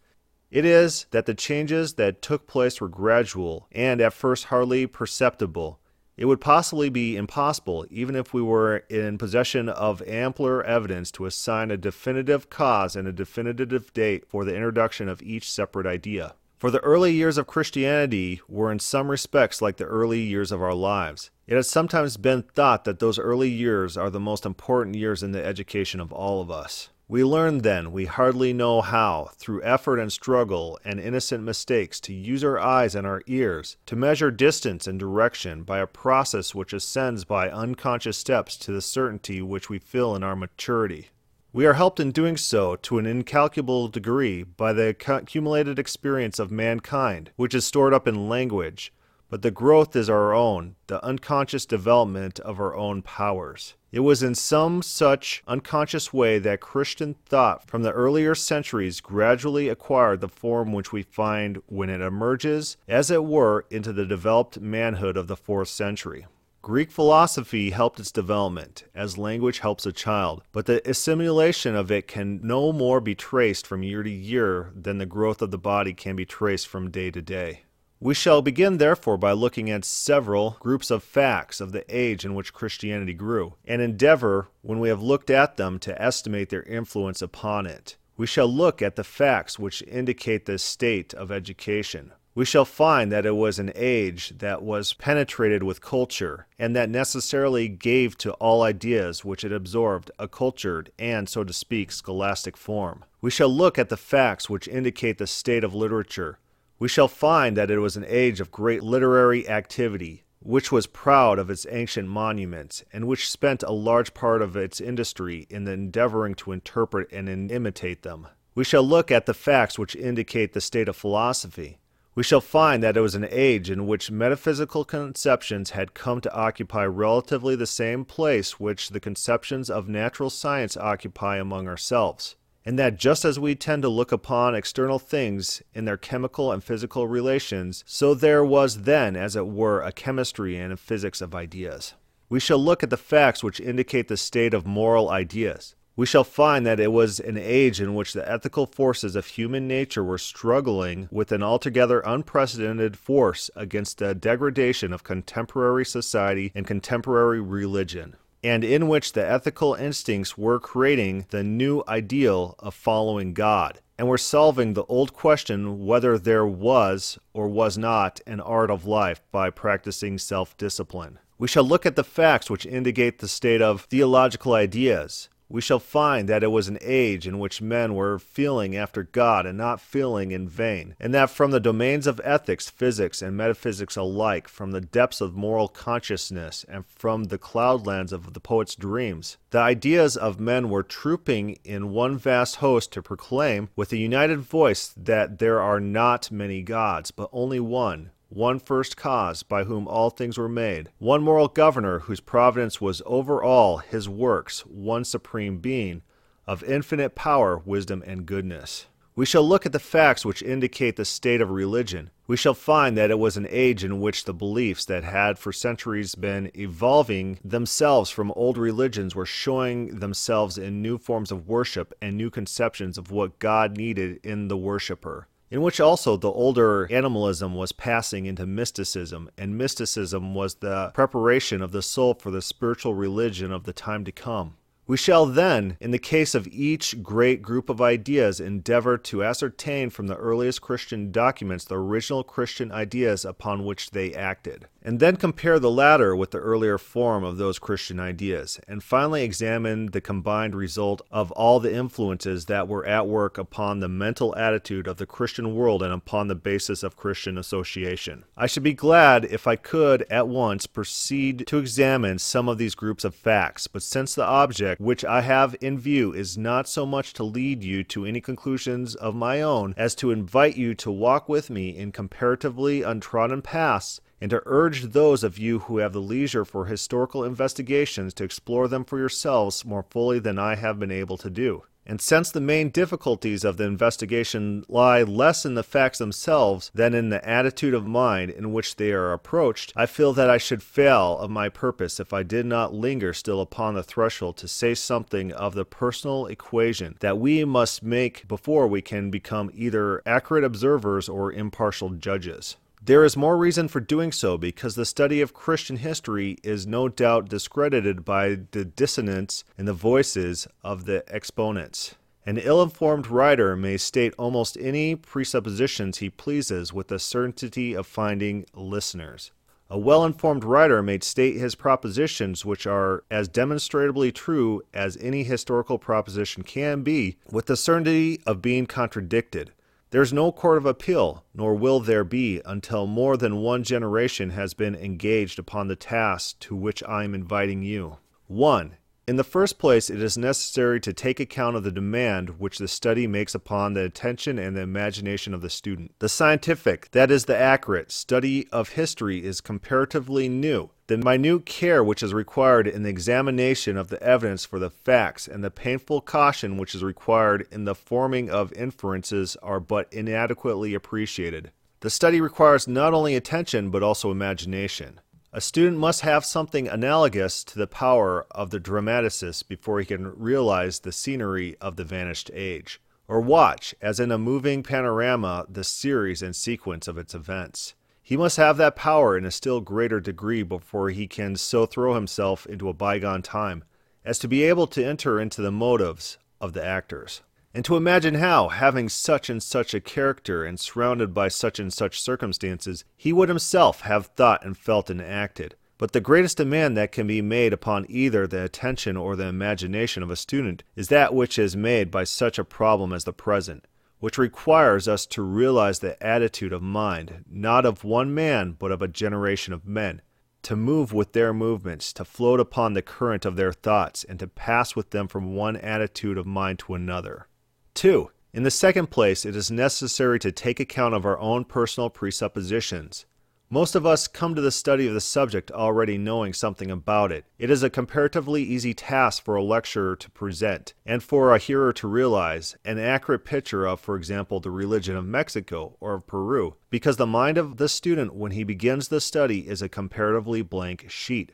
It 0.52 0.66
is 0.66 1.06
that 1.12 1.24
the 1.24 1.32
changes 1.32 1.94
that 1.94 2.20
took 2.20 2.46
place 2.46 2.78
were 2.78 2.88
gradual 2.88 3.68
and 3.72 4.02
at 4.02 4.12
first 4.12 4.44
hardly 4.44 4.86
perceptible. 4.86 5.80
It 6.18 6.26
would 6.26 6.42
possibly 6.42 6.90
be 6.90 7.16
impossible, 7.16 7.86
even 7.88 8.14
if 8.14 8.34
we 8.34 8.42
were 8.42 8.84
in 8.90 9.16
possession 9.16 9.70
of 9.70 10.02
ampler 10.06 10.62
evidence, 10.62 11.10
to 11.12 11.24
assign 11.24 11.70
a 11.70 11.78
definitive 11.78 12.50
cause 12.50 12.94
and 12.94 13.08
a 13.08 13.12
definitive 13.12 13.94
date 13.94 14.28
for 14.28 14.44
the 14.44 14.54
introduction 14.54 15.08
of 15.08 15.22
each 15.22 15.50
separate 15.50 15.86
idea. 15.86 16.34
For 16.58 16.70
the 16.70 16.80
early 16.80 17.14
years 17.14 17.38
of 17.38 17.46
Christianity 17.46 18.42
were 18.46 18.70
in 18.70 18.78
some 18.78 19.10
respects 19.10 19.62
like 19.62 19.78
the 19.78 19.84
early 19.84 20.20
years 20.20 20.52
of 20.52 20.60
our 20.60 20.74
lives. 20.74 21.30
It 21.46 21.56
has 21.56 21.70
sometimes 21.70 22.18
been 22.18 22.42
thought 22.42 22.84
that 22.84 22.98
those 22.98 23.18
early 23.18 23.48
years 23.48 23.96
are 23.96 24.10
the 24.10 24.20
most 24.20 24.44
important 24.44 24.96
years 24.96 25.22
in 25.22 25.32
the 25.32 25.42
education 25.42 25.98
of 25.98 26.12
all 26.12 26.42
of 26.42 26.50
us. 26.50 26.90
We 27.12 27.24
learn 27.24 27.58
then, 27.58 27.92
we 27.92 28.06
hardly 28.06 28.54
know 28.54 28.80
how, 28.80 29.32
through 29.36 29.62
effort 29.64 29.98
and 29.98 30.10
struggle 30.10 30.80
and 30.82 30.98
innocent 30.98 31.44
mistakes, 31.44 32.00
to 32.00 32.14
use 32.14 32.42
our 32.42 32.58
eyes 32.58 32.94
and 32.94 33.06
our 33.06 33.20
ears, 33.26 33.76
to 33.84 33.96
measure 33.96 34.30
distance 34.30 34.86
and 34.86 34.98
direction 34.98 35.62
by 35.62 35.80
a 35.80 35.86
process 35.86 36.54
which 36.54 36.72
ascends 36.72 37.26
by 37.26 37.50
unconscious 37.50 38.16
steps 38.16 38.56
to 38.56 38.72
the 38.72 38.80
certainty 38.80 39.42
which 39.42 39.68
we 39.68 39.78
feel 39.78 40.16
in 40.16 40.22
our 40.22 40.34
maturity. 40.34 41.10
We 41.52 41.66
are 41.66 41.74
helped 41.74 42.00
in 42.00 42.12
doing 42.12 42.38
so 42.38 42.76
to 42.76 42.96
an 42.96 43.04
incalculable 43.04 43.88
degree 43.88 44.42
by 44.42 44.72
the 44.72 44.88
accumulated 44.88 45.78
experience 45.78 46.38
of 46.38 46.50
mankind, 46.50 47.30
which 47.36 47.54
is 47.54 47.66
stored 47.66 47.92
up 47.92 48.08
in 48.08 48.30
language, 48.30 48.90
but 49.32 49.40
the 49.40 49.50
growth 49.50 49.96
is 49.96 50.10
our 50.10 50.34
own, 50.34 50.76
the 50.88 51.02
unconscious 51.02 51.64
development 51.64 52.38
of 52.40 52.60
our 52.60 52.76
own 52.76 53.00
powers. 53.00 53.76
It 53.90 54.00
was 54.00 54.22
in 54.22 54.34
some 54.34 54.82
such 54.82 55.42
unconscious 55.46 56.12
way 56.12 56.38
that 56.40 56.60
Christian 56.60 57.14
thought 57.24 57.66
from 57.66 57.82
the 57.82 57.92
earlier 57.92 58.34
centuries 58.34 59.00
gradually 59.00 59.70
acquired 59.70 60.20
the 60.20 60.28
form 60.28 60.74
which 60.74 60.92
we 60.92 61.02
find 61.02 61.62
when 61.64 61.88
it 61.88 62.02
emerges, 62.02 62.76
as 62.86 63.10
it 63.10 63.24
were, 63.24 63.64
into 63.70 63.90
the 63.90 64.04
developed 64.04 64.60
manhood 64.60 65.16
of 65.16 65.28
the 65.28 65.36
fourth 65.36 65.68
century. 65.68 66.26
Greek 66.60 66.90
philosophy 66.90 67.70
helped 67.70 67.98
its 67.98 68.12
development, 68.12 68.84
as 68.94 69.16
language 69.16 69.60
helps 69.60 69.86
a 69.86 69.92
child, 69.92 70.42
but 70.52 70.66
the 70.66 70.86
assimilation 70.86 71.74
of 71.74 71.90
it 71.90 72.06
can 72.06 72.38
no 72.42 72.70
more 72.70 73.00
be 73.00 73.14
traced 73.14 73.66
from 73.66 73.82
year 73.82 74.02
to 74.02 74.10
year 74.10 74.70
than 74.76 74.98
the 74.98 75.06
growth 75.06 75.40
of 75.40 75.50
the 75.50 75.56
body 75.56 75.94
can 75.94 76.16
be 76.16 76.26
traced 76.26 76.68
from 76.68 76.90
day 76.90 77.10
to 77.10 77.22
day. 77.22 77.62
We 78.04 78.14
shall 78.14 78.42
begin, 78.42 78.78
therefore, 78.78 79.16
by 79.16 79.30
looking 79.30 79.70
at 79.70 79.84
several 79.84 80.56
groups 80.58 80.90
of 80.90 81.04
facts 81.04 81.60
of 81.60 81.70
the 81.70 81.84
age 81.88 82.24
in 82.24 82.34
which 82.34 82.52
Christianity 82.52 83.12
grew, 83.12 83.54
and 83.64 83.80
endeavor, 83.80 84.48
when 84.60 84.80
we 84.80 84.88
have 84.88 85.00
looked 85.00 85.30
at 85.30 85.56
them, 85.56 85.78
to 85.78 86.02
estimate 86.02 86.48
their 86.48 86.64
influence 86.64 87.22
upon 87.22 87.64
it. 87.64 87.96
We 88.16 88.26
shall 88.26 88.48
look 88.48 88.82
at 88.82 88.96
the 88.96 89.04
facts 89.04 89.56
which 89.56 89.82
indicate 89.82 90.46
the 90.46 90.58
state 90.58 91.14
of 91.14 91.30
education. 91.30 92.10
We 92.34 92.44
shall 92.44 92.64
find 92.64 93.12
that 93.12 93.24
it 93.24 93.36
was 93.36 93.60
an 93.60 93.70
age 93.76 94.30
that 94.38 94.62
was 94.62 94.94
penetrated 94.94 95.62
with 95.62 95.80
culture, 95.80 96.48
and 96.58 96.74
that 96.74 96.90
necessarily 96.90 97.68
gave 97.68 98.18
to 98.18 98.32
all 98.32 98.62
ideas 98.62 99.24
which 99.24 99.44
it 99.44 99.52
absorbed 99.52 100.10
a 100.18 100.26
cultured 100.26 100.90
and, 100.98 101.28
so 101.28 101.44
to 101.44 101.52
speak, 101.52 101.92
scholastic 101.92 102.56
form. 102.56 103.04
We 103.20 103.30
shall 103.30 103.48
look 103.48 103.78
at 103.78 103.90
the 103.90 103.96
facts 103.96 104.50
which 104.50 104.66
indicate 104.66 105.18
the 105.18 105.28
state 105.28 105.62
of 105.62 105.72
literature, 105.72 106.40
we 106.82 106.88
shall 106.88 107.06
find 107.06 107.56
that 107.56 107.70
it 107.70 107.78
was 107.78 107.96
an 107.96 108.04
age 108.08 108.40
of 108.40 108.50
great 108.50 108.82
literary 108.82 109.48
activity, 109.48 110.24
which 110.40 110.72
was 110.72 110.88
proud 110.88 111.38
of 111.38 111.48
its 111.48 111.64
ancient 111.70 112.08
monuments, 112.08 112.82
and 112.92 113.06
which 113.06 113.30
spent 113.30 113.62
a 113.62 113.70
large 113.70 114.12
part 114.14 114.42
of 114.42 114.56
its 114.56 114.80
industry 114.80 115.46
in 115.48 115.68
endeavoring 115.68 116.34
to 116.34 116.50
interpret 116.50 117.08
and 117.12 117.28
imitate 117.52 118.02
them. 118.02 118.26
We 118.56 118.64
shall 118.64 118.82
look 118.82 119.12
at 119.12 119.26
the 119.26 119.32
facts 119.32 119.78
which 119.78 119.94
indicate 119.94 120.54
the 120.54 120.60
state 120.60 120.88
of 120.88 120.96
philosophy. 120.96 121.78
We 122.16 122.24
shall 122.24 122.40
find 122.40 122.82
that 122.82 122.96
it 122.96 123.00
was 123.00 123.14
an 123.14 123.28
age 123.30 123.70
in 123.70 123.86
which 123.86 124.10
metaphysical 124.10 124.84
conceptions 124.84 125.70
had 125.70 125.94
come 125.94 126.20
to 126.22 126.34
occupy 126.34 126.84
relatively 126.84 127.54
the 127.54 127.64
same 127.64 128.04
place 128.04 128.58
which 128.58 128.88
the 128.88 128.98
conceptions 128.98 129.70
of 129.70 129.88
natural 129.88 130.30
science 130.30 130.76
occupy 130.76 131.36
among 131.36 131.68
ourselves 131.68 132.34
and 132.64 132.78
that 132.78 132.96
just 132.96 133.24
as 133.24 133.38
we 133.38 133.54
tend 133.54 133.82
to 133.82 133.88
look 133.88 134.12
upon 134.12 134.54
external 134.54 134.98
things 134.98 135.62
in 135.74 135.84
their 135.84 135.96
chemical 135.96 136.52
and 136.52 136.62
physical 136.62 137.08
relations, 137.08 137.82
so 137.86 138.14
there 138.14 138.44
was 138.44 138.82
then, 138.82 139.16
as 139.16 139.34
it 139.36 139.46
were, 139.46 139.80
a 139.82 139.92
chemistry 139.92 140.56
and 140.56 140.72
a 140.72 140.76
physics 140.76 141.20
of 141.20 141.34
ideas. 141.34 141.94
We 142.28 142.40
shall 142.40 142.58
look 142.58 142.82
at 142.82 142.90
the 142.90 142.96
facts 142.96 143.42
which 143.42 143.60
indicate 143.60 144.08
the 144.08 144.16
state 144.16 144.54
of 144.54 144.66
moral 144.66 145.10
ideas. 145.10 145.74
We 145.94 146.06
shall 146.06 146.24
find 146.24 146.64
that 146.64 146.80
it 146.80 146.90
was 146.90 147.20
an 147.20 147.36
age 147.36 147.78
in 147.78 147.94
which 147.94 148.14
the 148.14 148.26
ethical 148.30 148.64
forces 148.64 149.14
of 149.14 149.26
human 149.26 149.68
nature 149.68 150.02
were 150.02 150.16
struggling 150.16 151.08
with 151.10 151.32
an 151.32 151.42
altogether 151.42 152.00
unprecedented 152.00 152.96
force 152.96 153.50
against 153.54 153.98
the 153.98 154.14
degradation 154.14 154.94
of 154.94 155.04
contemporary 155.04 155.84
society 155.84 156.50
and 156.54 156.66
contemporary 156.66 157.42
religion 157.42 158.16
and 158.42 158.64
in 158.64 158.88
which 158.88 159.12
the 159.12 159.24
ethical 159.24 159.74
instincts 159.74 160.36
were 160.36 160.58
creating 160.58 161.26
the 161.30 161.44
new 161.44 161.82
ideal 161.86 162.56
of 162.58 162.74
following 162.74 163.34
God, 163.34 163.80
and 163.98 164.08
were 164.08 164.18
solving 164.18 164.74
the 164.74 164.84
old 164.84 165.12
question 165.12 165.86
whether 165.86 166.18
there 166.18 166.46
was 166.46 167.18
or 167.32 167.48
was 167.48 167.78
not 167.78 168.20
an 168.26 168.40
art 168.40 168.70
of 168.70 168.86
life 168.86 169.22
by 169.30 169.50
practicing 169.50 170.18
self 170.18 170.56
discipline. 170.56 171.18
We 171.38 171.48
shall 171.48 171.64
look 171.64 171.86
at 171.86 171.96
the 171.96 172.04
facts 172.04 172.50
which 172.50 172.66
indicate 172.66 173.18
the 173.18 173.28
state 173.28 173.62
of 173.62 173.82
theological 173.82 174.54
ideas. 174.54 175.28
We 175.52 175.60
shall 175.60 175.78
find 175.78 176.28
that 176.28 176.42
it 176.42 176.50
was 176.50 176.66
an 176.66 176.78
age 176.80 177.26
in 177.26 177.38
which 177.38 177.60
men 177.60 177.94
were 177.94 178.18
feeling 178.18 178.74
after 178.74 179.02
God 179.02 179.44
and 179.44 179.58
not 179.58 179.82
feeling 179.82 180.32
in 180.32 180.48
vain, 180.48 180.96
and 180.98 181.12
that 181.12 181.28
from 181.28 181.50
the 181.50 181.60
domains 181.60 182.06
of 182.06 182.20
ethics, 182.24 182.70
physics, 182.70 183.20
and 183.20 183.36
metaphysics 183.36 183.94
alike, 183.94 184.48
from 184.48 184.70
the 184.70 184.80
depths 184.80 185.20
of 185.20 185.36
moral 185.36 185.68
consciousness, 185.68 186.64
and 186.68 186.86
from 186.86 187.24
the 187.24 187.38
cloudlands 187.38 188.12
of 188.12 188.32
the 188.32 188.40
poet's 188.40 188.74
dreams, 188.74 189.36
the 189.50 189.58
ideas 189.58 190.16
of 190.16 190.40
men 190.40 190.70
were 190.70 190.82
trooping 190.82 191.58
in 191.64 191.90
one 191.90 192.16
vast 192.16 192.56
host 192.56 192.90
to 192.92 193.02
proclaim 193.02 193.68
with 193.76 193.92
a 193.92 193.98
united 193.98 194.40
voice 194.40 194.94
that 194.96 195.38
there 195.38 195.60
are 195.60 195.80
not 195.80 196.30
many 196.30 196.62
gods, 196.62 197.10
but 197.10 197.28
only 197.30 197.60
one, 197.60 198.10
one 198.34 198.58
first 198.58 198.96
cause 198.96 199.42
by 199.42 199.64
whom 199.64 199.86
all 199.86 200.08
things 200.08 200.38
were 200.38 200.48
made, 200.48 200.88
one 200.98 201.22
moral 201.22 201.48
governor 201.48 202.00
whose 202.00 202.20
providence 202.20 202.80
was 202.80 203.02
over 203.04 203.42
all 203.42 203.78
his 203.78 204.08
works, 204.08 204.60
one 204.60 205.04
supreme 205.04 205.58
being, 205.58 206.02
of 206.46 206.64
infinite 206.64 207.14
power, 207.14 207.58
wisdom, 207.58 208.02
and 208.06 208.24
goodness. 208.26 208.86
We 209.14 209.26
shall 209.26 209.46
look 209.46 209.66
at 209.66 209.72
the 209.72 209.78
facts 209.78 210.24
which 210.24 210.42
indicate 210.42 210.96
the 210.96 211.04
state 211.04 211.42
of 211.42 211.50
religion. 211.50 212.10
We 212.26 212.38
shall 212.38 212.54
find 212.54 212.96
that 212.96 213.10
it 213.10 213.18
was 213.18 213.36
an 213.36 213.46
age 213.50 213.84
in 213.84 214.00
which 214.00 214.24
the 214.24 214.32
beliefs 214.32 214.86
that 214.86 215.04
had 215.04 215.38
for 215.38 215.52
centuries 215.52 216.14
been 216.14 216.50
evolving 216.54 217.38
themselves 217.44 218.08
from 218.08 218.32
old 218.32 218.56
religions 218.56 219.14
were 219.14 219.26
showing 219.26 219.98
themselves 219.98 220.56
in 220.56 220.80
new 220.80 220.96
forms 220.96 221.30
of 221.30 221.46
worship 221.46 221.92
and 222.00 222.16
new 222.16 222.30
conceptions 222.30 222.96
of 222.96 223.10
what 223.10 223.38
God 223.38 223.76
needed 223.76 224.18
in 224.24 224.48
the 224.48 224.56
worshiper 224.56 225.28
in 225.52 225.60
which 225.60 225.78
also 225.78 226.16
the 226.16 226.32
older 226.32 226.90
animalism 226.90 227.54
was 227.54 227.72
passing 227.72 228.24
into 228.24 228.46
mysticism, 228.46 229.28
and 229.36 229.58
mysticism 229.58 230.34
was 230.34 230.54
the 230.54 230.90
preparation 230.94 231.60
of 231.60 231.72
the 231.72 231.82
soul 231.82 232.14
for 232.14 232.30
the 232.30 232.40
spiritual 232.40 232.94
religion 232.94 233.52
of 233.52 233.64
the 233.64 233.72
time 233.74 234.02
to 234.02 234.10
come. 234.10 234.54
We 234.86 234.96
shall 234.96 235.26
then, 235.26 235.76
in 235.78 235.90
the 235.90 235.98
case 235.98 236.34
of 236.34 236.48
each 236.48 237.02
great 237.02 237.42
group 237.42 237.68
of 237.68 237.82
ideas, 237.82 238.40
endeavor 238.40 238.96
to 238.96 239.22
ascertain 239.22 239.90
from 239.90 240.06
the 240.06 240.16
earliest 240.16 240.62
Christian 240.62 241.12
documents 241.12 241.66
the 241.66 241.78
original 241.78 242.24
Christian 242.24 242.72
ideas 242.72 243.26
upon 243.26 243.66
which 243.66 243.90
they 243.90 244.14
acted, 244.14 244.68
and 244.84 245.00
then 245.00 245.16
compare 245.16 245.58
the 245.58 245.70
latter 245.70 246.14
with 246.16 246.32
the 246.32 246.38
earlier 246.38 246.78
form 246.78 247.24
of 247.24 247.36
those 247.36 247.58
Christian 247.58 248.00
ideas, 248.00 248.60
and 248.66 248.82
finally 248.82 249.22
examine 249.22 249.86
the 249.86 250.00
combined 250.00 250.54
result 250.54 251.02
of 251.10 251.30
all 251.32 251.60
the 251.60 251.74
influences 251.74 252.46
that 252.46 252.68
were 252.68 252.84
at 252.86 253.06
work 253.06 253.38
upon 253.38 253.80
the 253.80 253.88
mental 253.88 254.34
attitude 254.36 254.86
of 254.86 254.96
the 254.96 255.06
Christian 255.06 255.54
world 255.54 255.82
and 255.82 255.92
upon 255.92 256.28
the 256.28 256.34
basis 256.34 256.82
of 256.82 256.96
Christian 256.96 257.38
association. 257.38 258.24
I 258.36 258.46
should 258.46 258.62
be 258.62 258.74
glad 258.74 259.24
if 259.26 259.46
I 259.46 259.56
could 259.56 260.04
at 260.10 260.28
once 260.28 260.66
proceed 260.66 261.46
to 261.46 261.58
examine 261.58 262.18
some 262.18 262.48
of 262.48 262.58
these 262.58 262.74
groups 262.74 263.04
of 263.04 263.14
facts, 263.14 263.66
but 263.66 263.82
since 263.82 264.14
the 264.14 264.24
object 264.24 264.80
which 264.80 265.04
I 265.04 265.20
have 265.20 265.54
in 265.60 265.78
view 265.78 266.12
is 266.12 266.36
not 266.36 266.68
so 266.68 266.84
much 266.84 267.12
to 267.14 267.24
lead 267.24 267.62
you 267.62 267.84
to 267.84 268.04
any 268.04 268.20
conclusions 268.20 268.94
of 268.94 269.14
my 269.14 269.40
own 269.40 269.74
as 269.76 269.94
to 269.96 270.10
invite 270.10 270.56
you 270.56 270.74
to 270.74 270.90
walk 270.90 271.28
with 271.28 271.50
me 271.50 271.76
in 271.76 271.92
comparatively 271.92 272.82
untrodden 272.82 273.42
paths 273.42 274.00
and 274.22 274.30
to 274.30 274.40
urge 274.46 274.82
those 274.82 275.24
of 275.24 275.36
you 275.36 275.58
who 275.58 275.78
have 275.78 275.92
the 275.92 276.00
leisure 276.00 276.44
for 276.44 276.66
historical 276.66 277.24
investigations 277.24 278.14
to 278.14 278.22
explore 278.22 278.68
them 278.68 278.84
for 278.84 278.96
yourselves 278.96 279.64
more 279.64 279.84
fully 279.90 280.20
than 280.20 280.38
I 280.38 280.54
have 280.54 280.78
been 280.78 280.92
able 280.92 281.18
to 281.18 281.28
do. 281.28 281.64
And 281.84 282.00
since 282.00 282.30
the 282.30 282.40
main 282.40 282.70
difficulties 282.70 283.42
of 283.42 283.56
the 283.56 283.64
investigation 283.64 284.64
lie 284.68 285.02
less 285.02 285.44
in 285.44 285.54
the 285.54 285.64
facts 285.64 285.98
themselves 285.98 286.70
than 286.72 286.94
in 286.94 287.08
the 287.08 287.28
attitude 287.28 287.74
of 287.74 287.84
mind 287.84 288.30
in 288.30 288.52
which 288.52 288.76
they 288.76 288.92
are 288.92 289.12
approached, 289.12 289.72
I 289.74 289.86
feel 289.86 290.12
that 290.12 290.30
I 290.30 290.38
should 290.38 290.62
fail 290.62 291.18
of 291.18 291.28
my 291.28 291.48
purpose 291.48 291.98
if 291.98 292.12
I 292.12 292.22
did 292.22 292.46
not 292.46 292.72
linger 292.72 293.12
still 293.12 293.40
upon 293.40 293.74
the 293.74 293.82
threshold 293.82 294.36
to 294.36 294.46
say 294.46 294.76
something 294.76 295.32
of 295.32 295.54
the 295.54 295.64
personal 295.64 296.26
equation 296.26 296.94
that 297.00 297.18
we 297.18 297.44
must 297.44 297.82
make 297.82 298.28
before 298.28 298.68
we 298.68 298.82
can 298.82 299.10
become 299.10 299.50
either 299.52 300.00
accurate 300.06 300.44
observers 300.44 301.08
or 301.08 301.32
impartial 301.32 301.90
judges. 301.90 302.54
There 302.84 303.04
is 303.04 303.16
more 303.16 303.36
reason 303.36 303.68
for 303.68 303.78
doing 303.78 304.10
so 304.10 304.36
because 304.36 304.74
the 304.74 304.84
study 304.84 305.20
of 305.20 305.32
Christian 305.32 305.76
history 305.76 306.38
is 306.42 306.66
no 306.66 306.88
doubt 306.88 307.28
discredited 307.28 308.04
by 308.04 308.40
the 308.50 308.64
dissonance 308.64 309.44
in 309.56 309.66
the 309.66 309.72
voices 309.72 310.48
of 310.64 310.84
the 310.84 311.04
exponents. 311.06 311.94
An 312.26 312.38
ill 312.38 312.60
informed 312.60 313.06
writer 313.06 313.54
may 313.54 313.76
state 313.76 314.14
almost 314.18 314.58
any 314.60 314.96
presuppositions 314.96 315.98
he 315.98 316.10
pleases 316.10 316.72
with 316.72 316.88
the 316.88 316.98
certainty 316.98 317.72
of 317.72 317.86
finding 317.86 318.46
listeners. 318.52 319.30
A 319.70 319.78
well 319.78 320.04
informed 320.04 320.42
writer 320.42 320.82
may 320.82 320.98
state 320.98 321.36
his 321.36 321.54
propositions, 321.54 322.44
which 322.44 322.66
are 322.66 323.04
as 323.12 323.28
demonstrably 323.28 324.10
true 324.10 324.60
as 324.74 324.98
any 325.00 325.22
historical 325.22 325.78
proposition 325.78 326.42
can 326.42 326.82
be, 326.82 327.16
with 327.30 327.46
the 327.46 327.56
certainty 327.56 328.20
of 328.26 328.42
being 328.42 328.66
contradicted. 328.66 329.52
There's 329.92 330.10
no 330.10 330.32
court 330.32 330.56
of 330.56 330.64
appeal, 330.64 331.22
nor 331.34 331.54
will 331.54 331.78
there 331.78 332.02
be 332.02 332.40
until 332.46 332.86
more 332.86 333.18
than 333.18 333.42
one 333.42 333.62
generation 333.62 334.30
has 334.30 334.54
been 334.54 334.74
engaged 334.74 335.38
upon 335.38 335.68
the 335.68 335.76
task 335.76 336.38
to 336.40 336.56
which 336.56 336.82
I 336.84 337.04
am 337.04 337.14
inviting 337.14 337.62
you. 337.62 337.98
1. 338.26 338.76
In 339.08 339.16
the 339.16 339.24
first 339.24 339.58
place, 339.58 339.90
it 339.90 340.00
is 340.00 340.16
necessary 340.16 340.78
to 340.80 340.92
take 340.92 341.18
account 341.18 341.56
of 341.56 341.64
the 341.64 341.72
demand 341.72 342.38
which 342.38 342.58
the 342.58 342.68
study 342.68 343.08
makes 343.08 343.34
upon 343.34 343.72
the 343.72 343.82
attention 343.82 344.38
and 344.38 344.56
the 344.56 344.60
imagination 344.60 345.34
of 345.34 345.40
the 345.40 345.50
student. 345.50 345.92
The 345.98 346.08
scientific, 346.08 346.88
that 346.92 347.10
is, 347.10 347.24
the 347.24 347.36
accurate, 347.36 347.90
study 347.90 348.46
of 348.52 348.70
history 348.70 349.24
is 349.24 349.40
comparatively 349.40 350.28
new. 350.28 350.70
The 350.86 350.98
minute 350.98 351.46
care 351.46 351.82
which 351.82 352.00
is 352.00 352.14
required 352.14 352.68
in 352.68 352.84
the 352.84 352.90
examination 352.90 353.76
of 353.76 353.88
the 353.88 354.00
evidence 354.00 354.44
for 354.44 354.60
the 354.60 354.70
facts 354.70 355.26
and 355.26 355.42
the 355.42 355.50
painful 355.50 356.00
caution 356.02 356.56
which 356.56 356.72
is 356.72 356.84
required 356.84 357.48
in 357.50 357.64
the 357.64 357.74
forming 357.74 358.30
of 358.30 358.52
inferences 358.52 359.36
are 359.42 359.58
but 359.58 359.92
inadequately 359.92 360.74
appreciated. 360.74 361.50
The 361.80 361.90
study 361.90 362.20
requires 362.20 362.68
not 362.68 362.94
only 362.94 363.16
attention 363.16 363.70
but 363.70 363.82
also 363.82 364.12
imagination. 364.12 365.00
A 365.34 365.40
student 365.40 365.78
must 365.78 366.02
have 366.02 366.26
something 366.26 366.68
analogous 366.68 367.42
to 367.44 367.58
the 367.58 367.66
power 367.66 368.26
of 368.32 368.50
the 368.50 368.60
dramatist 368.60 369.48
before 369.48 369.78
he 369.78 369.86
can 369.86 370.14
realize 370.14 370.80
the 370.80 370.92
scenery 370.92 371.56
of 371.58 371.76
the 371.76 371.84
vanished 371.84 372.30
age, 372.34 372.82
or 373.08 373.18
watch, 373.18 373.74
as 373.80 373.98
in 373.98 374.12
a 374.12 374.18
moving 374.18 374.62
panorama, 374.62 375.46
the 375.48 375.64
series 375.64 376.20
and 376.20 376.36
sequence 376.36 376.86
of 376.86 376.98
its 376.98 377.14
events. 377.14 377.74
He 378.02 378.14
must 378.14 378.36
have 378.36 378.58
that 378.58 378.76
power 378.76 379.16
in 379.16 379.24
a 379.24 379.30
still 379.30 379.62
greater 379.62 380.00
degree 380.00 380.42
before 380.42 380.90
he 380.90 381.06
can 381.06 381.36
so 381.36 381.64
throw 381.64 381.94
himself 381.94 382.44
into 382.44 382.68
a 382.68 382.74
bygone 382.74 383.22
time 383.22 383.64
as 384.04 384.18
to 384.18 384.28
be 384.28 384.42
able 384.42 384.66
to 384.66 384.84
enter 384.84 385.18
into 385.18 385.40
the 385.40 385.50
motives 385.50 386.18
of 386.42 386.52
the 386.52 386.62
actors, 386.62 387.22
and 387.54 387.64
to 387.64 387.76
imagine 387.76 388.14
how, 388.14 388.48
having 388.48 388.88
such 388.88 389.28
and 389.28 389.42
such 389.42 389.74
a 389.74 389.80
character 389.80 390.44
and 390.44 390.58
surrounded 390.58 391.12
by 391.12 391.28
such 391.28 391.58
and 391.58 391.72
such 391.72 392.00
circumstances, 392.00 392.84
he 392.96 393.12
would 393.12 393.28
himself 393.28 393.82
have 393.82 394.06
thought 394.06 394.44
and 394.44 394.56
felt 394.56 394.88
and 394.88 395.02
acted. 395.02 395.54
But 395.78 395.92
the 395.92 396.00
greatest 396.00 396.36
demand 396.36 396.76
that 396.76 396.92
can 396.92 397.06
be 397.06 397.20
made 397.20 397.52
upon 397.52 397.86
either 397.88 398.26
the 398.26 398.44
attention 398.44 398.96
or 398.96 399.16
the 399.16 399.26
imagination 399.26 400.02
of 400.02 400.10
a 400.10 400.16
student 400.16 400.62
is 400.76 400.88
that 400.88 401.14
which 401.14 401.38
is 401.38 401.56
made 401.56 401.90
by 401.90 402.04
such 402.04 402.38
a 402.38 402.44
problem 402.44 402.92
as 402.92 403.04
the 403.04 403.12
present 403.12 403.66
which 404.02 404.18
requires 404.18 404.88
us 404.88 405.06
to 405.06 405.22
realize 405.22 405.78
the 405.78 406.02
attitude 406.04 406.52
of 406.52 406.60
mind, 406.60 407.24
not 407.30 407.64
of 407.64 407.84
one 407.84 408.12
man, 408.12 408.50
but 408.58 408.72
of 408.72 408.82
a 408.82 408.88
generation 408.88 409.54
of 409.54 409.64
men, 409.64 410.02
to 410.42 410.56
move 410.56 410.92
with 410.92 411.12
their 411.12 411.32
movements, 411.32 411.92
to 411.92 412.04
float 412.04 412.40
upon 412.40 412.72
the 412.72 412.82
current 412.82 413.24
of 413.24 413.36
their 413.36 413.52
thoughts, 413.52 414.02
and 414.02 414.18
to 414.18 414.26
pass 414.26 414.74
with 414.74 414.90
them 414.90 415.06
from 415.06 415.36
one 415.36 415.56
attitude 415.56 416.18
of 416.18 416.26
mind 416.26 416.58
to 416.58 416.74
another. 416.74 417.28
2. 417.74 418.10
In 418.32 418.42
the 418.42 418.50
second 418.50 418.90
place, 418.90 419.24
it 419.24 419.36
is 419.36 419.50
necessary 419.50 420.18
to 420.18 420.32
take 420.32 420.60
account 420.60 420.94
of 420.94 421.04
our 421.04 421.18
own 421.18 421.44
personal 421.44 421.90
presuppositions. 421.90 423.06
Most 423.50 423.74
of 423.74 423.84
us 423.84 424.08
come 424.08 424.34
to 424.34 424.40
the 424.40 424.50
study 424.50 424.88
of 424.88 424.94
the 424.94 425.00
subject 425.02 425.50
already 425.50 425.98
knowing 425.98 426.32
something 426.32 426.70
about 426.70 427.12
it. 427.12 427.26
It 427.38 427.50
is 427.50 427.62
a 427.62 427.68
comparatively 427.68 428.42
easy 428.42 428.72
task 428.72 429.22
for 429.22 429.36
a 429.36 429.42
lecturer 429.42 429.94
to 429.94 430.10
present, 430.10 430.72
and 430.86 431.02
for 431.02 431.34
a 431.34 431.38
hearer 431.38 431.74
to 431.74 431.86
realize, 431.86 432.56
an 432.64 432.78
accurate 432.78 433.26
picture 433.26 433.66
of, 433.66 433.78
for 433.78 433.96
example, 433.96 434.40
the 434.40 434.50
religion 434.50 434.96
of 434.96 435.04
Mexico 435.04 435.76
or 435.80 435.96
of 435.96 436.06
Peru, 436.06 436.56
because 436.70 436.96
the 436.96 437.06
mind 437.06 437.36
of 437.36 437.58
the 437.58 437.68
student 437.68 438.14
when 438.14 438.32
he 438.32 438.42
begins 438.42 438.88
the 438.88 439.02
study 439.02 439.46
is 439.46 439.60
a 439.60 439.68
comparatively 439.68 440.40
blank 440.40 440.86
sheet. 440.88 441.32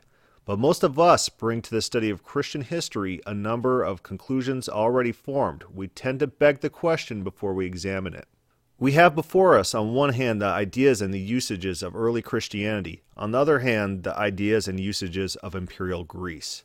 But 0.49 0.57
most 0.57 0.81
of 0.81 0.97
us 0.97 1.29
bring 1.29 1.61
to 1.61 1.69
the 1.69 1.79
study 1.79 2.09
of 2.09 2.23
Christian 2.23 2.61
history 2.61 3.21
a 3.27 3.35
number 3.35 3.83
of 3.83 4.01
conclusions 4.01 4.67
already 4.67 5.11
formed. 5.11 5.63
We 5.71 5.89
tend 5.89 6.21
to 6.21 6.25
beg 6.25 6.61
the 6.61 6.71
question 6.71 7.23
before 7.23 7.53
we 7.53 7.67
examine 7.67 8.15
it. 8.15 8.27
We 8.79 8.93
have 8.93 9.13
before 9.13 9.59
us, 9.59 9.75
on 9.75 9.93
one 9.93 10.13
hand, 10.13 10.41
the 10.41 10.47
ideas 10.47 11.03
and 11.03 11.13
the 11.13 11.19
usages 11.19 11.83
of 11.83 11.95
early 11.95 12.23
Christianity, 12.23 13.03
on 13.15 13.29
the 13.29 13.37
other 13.37 13.59
hand, 13.59 14.01
the 14.01 14.17
ideas 14.17 14.67
and 14.67 14.79
usages 14.79 15.35
of 15.35 15.53
imperial 15.53 16.03
Greece. 16.03 16.63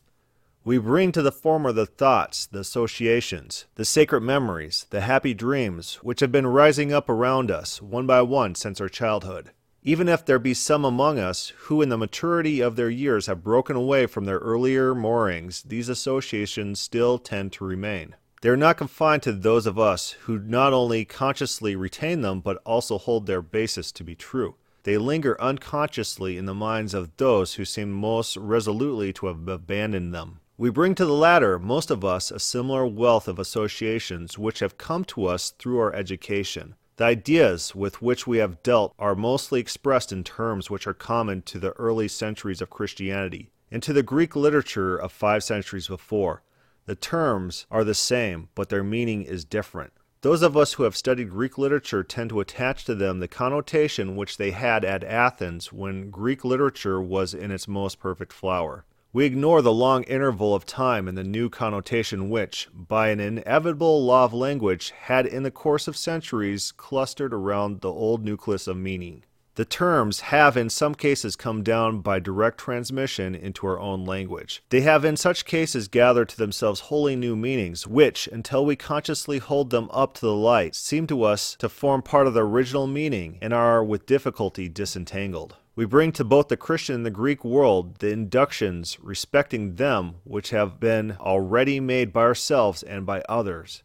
We 0.64 0.78
bring 0.78 1.12
to 1.12 1.20
the 1.20 1.30
former 1.30 1.70
the 1.70 1.84
thoughts, 1.84 2.46
the 2.46 2.60
associations, 2.60 3.66
the 3.74 3.84
sacred 3.84 4.22
memories, 4.22 4.86
the 4.88 5.02
happy 5.02 5.34
dreams 5.34 5.96
which 5.96 6.20
have 6.20 6.32
been 6.32 6.46
rising 6.46 6.90
up 6.90 7.10
around 7.10 7.50
us, 7.50 7.82
one 7.82 8.06
by 8.06 8.22
one, 8.22 8.54
since 8.54 8.80
our 8.80 8.88
childhood. 8.88 9.50
Even 9.86 10.08
if 10.08 10.24
there 10.24 10.38
be 10.38 10.54
some 10.54 10.82
among 10.82 11.18
us 11.18 11.52
who, 11.64 11.82
in 11.82 11.90
the 11.90 11.98
maturity 11.98 12.62
of 12.62 12.74
their 12.74 12.88
years, 12.88 13.26
have 13.26 13.44
broken 13.44 13.76
away 13.76 14.06
from 14.06 14.24
their 14.24 14.38
earlier 14.38 14.94
moorings, 14.94 15.62
these 15.62 15.90
associations 15.90 16.80
still 16.80 17.18
tend 17.18 17.52
to 17.52 17.66
remain. 17.66 18.16
They 18.40 18.48
are 18.48 18.56
not 18.56 18.78
confined 18.78 19.22
to 19.24 19.32
those 19.32 19.66
of 19.66 19.78
us 19.78 20.12
who 20.22 20.38
not 20.38 20.72
only 20.72 21.04
consciously 21.04 21.76
retain 21.76 22.22
them, 22.22 22.40
but 22.40 22.62
also 22.64 22.96
hold 22.96 23.26
their 23.26 23.42
basis 23.42 23.92
to 23.92 24.04
be 24.04 24.14
true. 24.14 24.54
They 24.84 24.96
linger 24.96 25.38
unconsciously 25.38 26.38
in 26.38 26.46
the 26.46 26.54
minds 26.54 26.94
of 26.94 27.14
those 27.18 27.54
who 27.54 27.66
seem 27.66 27.92
most 27.92 28.38
resolutely 28.38 29.12
to 29.14 29.26
have 29.26 29.46
abandoned 29.46 30.14
them. 30.14 30.40
We 30.56 30.70
bring 30.70 30.94
to 30.94 31.04
the 31.04 31.12
latter, 31.12 31.58
most 31.58 31.90
of 31.90 32.06
us, 32.06 32.30
a 32.30 32.38
similar 32.38 32.86
wealth 32.86 33.28
of 33.28 33.38
associations 33.38 34.38
which 34.38 34.60
have 34.60 34.78
come 34.78 35.04
to 35.06 35.26
us 35.26 35.50
through 35.50 35.78
our 35.78 35.94
education. 35.94 36.74
The 36.96 37.04
ideas 37.04 37.74
with 37.74 38.00
which 38.00 38.24
we 38.24 38.38
have 38.38 38.62
dealt 38.62 38.94
are 39.00 39.16
mostly 39.16 39.58
expressed 39.58 40.12
in 40.12 40.22
terms 40.22 40.70
which 40.70 40.86
are 40.86 40.94
common 40.94 41.42
to 41.42 41.58
the 41.58 41.72
early 41.72 42.06
centuries 42.06 42.60
of 42.60 42.70
Christianity 42.70 43.50
and 43.68 43.82
to 43.82 43.92
the 43.92 44.04
Greek 44.04 44.36
literature 44.36 44.96
of 44.96 45.10
five 45.10 45.42
centuries 45.42 45.88
before. 45.88 46.44
The 46.86 46.94
terms 46.94 47.66
are 47.68 47.82
the 47.82 47.94
same, 47.94 48.48
but 48.54 48.68
their 48.68 48.84
meaning 48.84 49.22
is 49.22 49.44
different. 49.44 49.92
Those 50.20 50.42
of 50.42 50.56
us 50.56 50.74
who 50.74 50.84
have 50.84 50.96
studied 50.96 51.30
Greek 51.30 51.58
literature 51.58 52.04
tend 52.04 52.30
to 52.30 52.40
attach 52.40 52.84
to 52.84 52.94
them 52.94 53.18
the 53.18 53.26
connotation 53.26 54.14
which 54.14 54.36
they 54.36 54.52
had 54.52 54.84
at 54.84 55.02
Athens 55.02 55.72
when 55.72 56.10
Greek 56.10 56.44
literature 56.44 57.02
was 57.02 57.34
in 57.34 57.50
its 57.50 57.66
most 57.66 57.98
perfect 57.98 58.32
flower. 58.32 58.84
We 59.14 59.26
ignore 59.26 59.62
the 59.62 59.72
long 59.72 60.02
interval 60.02 60.56
of 60.56 60.66
time 60.66 61.06
and 61.06 61.16
the 61.16 61.22
new 61.22 61.48
connotation 61.48 62.30
which, 62.30 62.66
by 62.74 63.10
an 63.10 63.20
inevitable 63.20 64.04
law 64.04 64.24
of 64.24 64.34
language, 64.34 64.90
had 65.02 65.24
in 65.24 65.44
the 65.44 65.52
course 65.52 65.86
of 65.86 65.96
centuries 65.96 66.72
clustered 66.72 67.32
around 67.32 67.80
the 67.80 67.92
old 67.92 68.24
nucleus 68.24 68.66
of 68.66 68.76
meaning. 68.76 69.22
The 69.54 69.64
terms 69.64 70.18
have 70.18 70.56
in 70.56 70.68
some 70.68 70.96
cases 70.96 71.36
come 71.36 71.62
down 71.62 72.00
by 72.00 72.18
direct 72.18 72.58
transmission 72.58 73.36
into 73.36 73.68
our 73.68 73.78
own 73.78 74.04
language. 74.04 74.64
They 74.70 74.80
have 74.80 75.04
in 75.04 75.16
such 75.16 75.44
cases 75.44 75.86
gathered 75.86 76.30
to 76.30 76.36
themselves 76.36 76.80
wholly 76.80 77.14
new 77.14 77.36
meanings, 77.36 77.86
which, 77.86 78.26
until 78.32 78.66
we 78.66 78.74
consciously 78.74 79.38
hold 79.38 79.70
them 79.70 79.88
up 79.92 80.14
to 80.14 80.22
the 80.22 80.34
light, 80.34 80.74
seem 80.74 81.06
to 81.06 81.22
us 81.22 81.54
to 81.60 81.68
form 81.68 82.02
part 82.02 82.26
of 82.26 82.34
the 82.34 82.44
original 82.44 82.88
meaning 82.88 83.38
and 83.40 83.54
are 83.54 83.84
with 83.84 84.06
difficulty 84.06 84.68
disentangled. 84.68 85.54
We 85.76 85.86
bring 85.86 86.12
to 86.12 86.24
both 86.24 86.46
the 86.46 86.56
Christian 86.56 86.94
and 86.94 87.06
the 87.06 87.10
Greek 87.10 87.44
world 87.44 87.96
the 87.98 88.10
inductions 88.10 88.96
respecting 89.02 89.74
them 89.74 90.16
which 90.22 90.50
have 90.50 90.78
been 90.78 91.16
already 91.18 91.80
made 91.80 92.12
by 92.12 92.20
ourselves 92.20 92.84
and 92.84 93.04
by 93.04 93.22
others. 93.28 93.82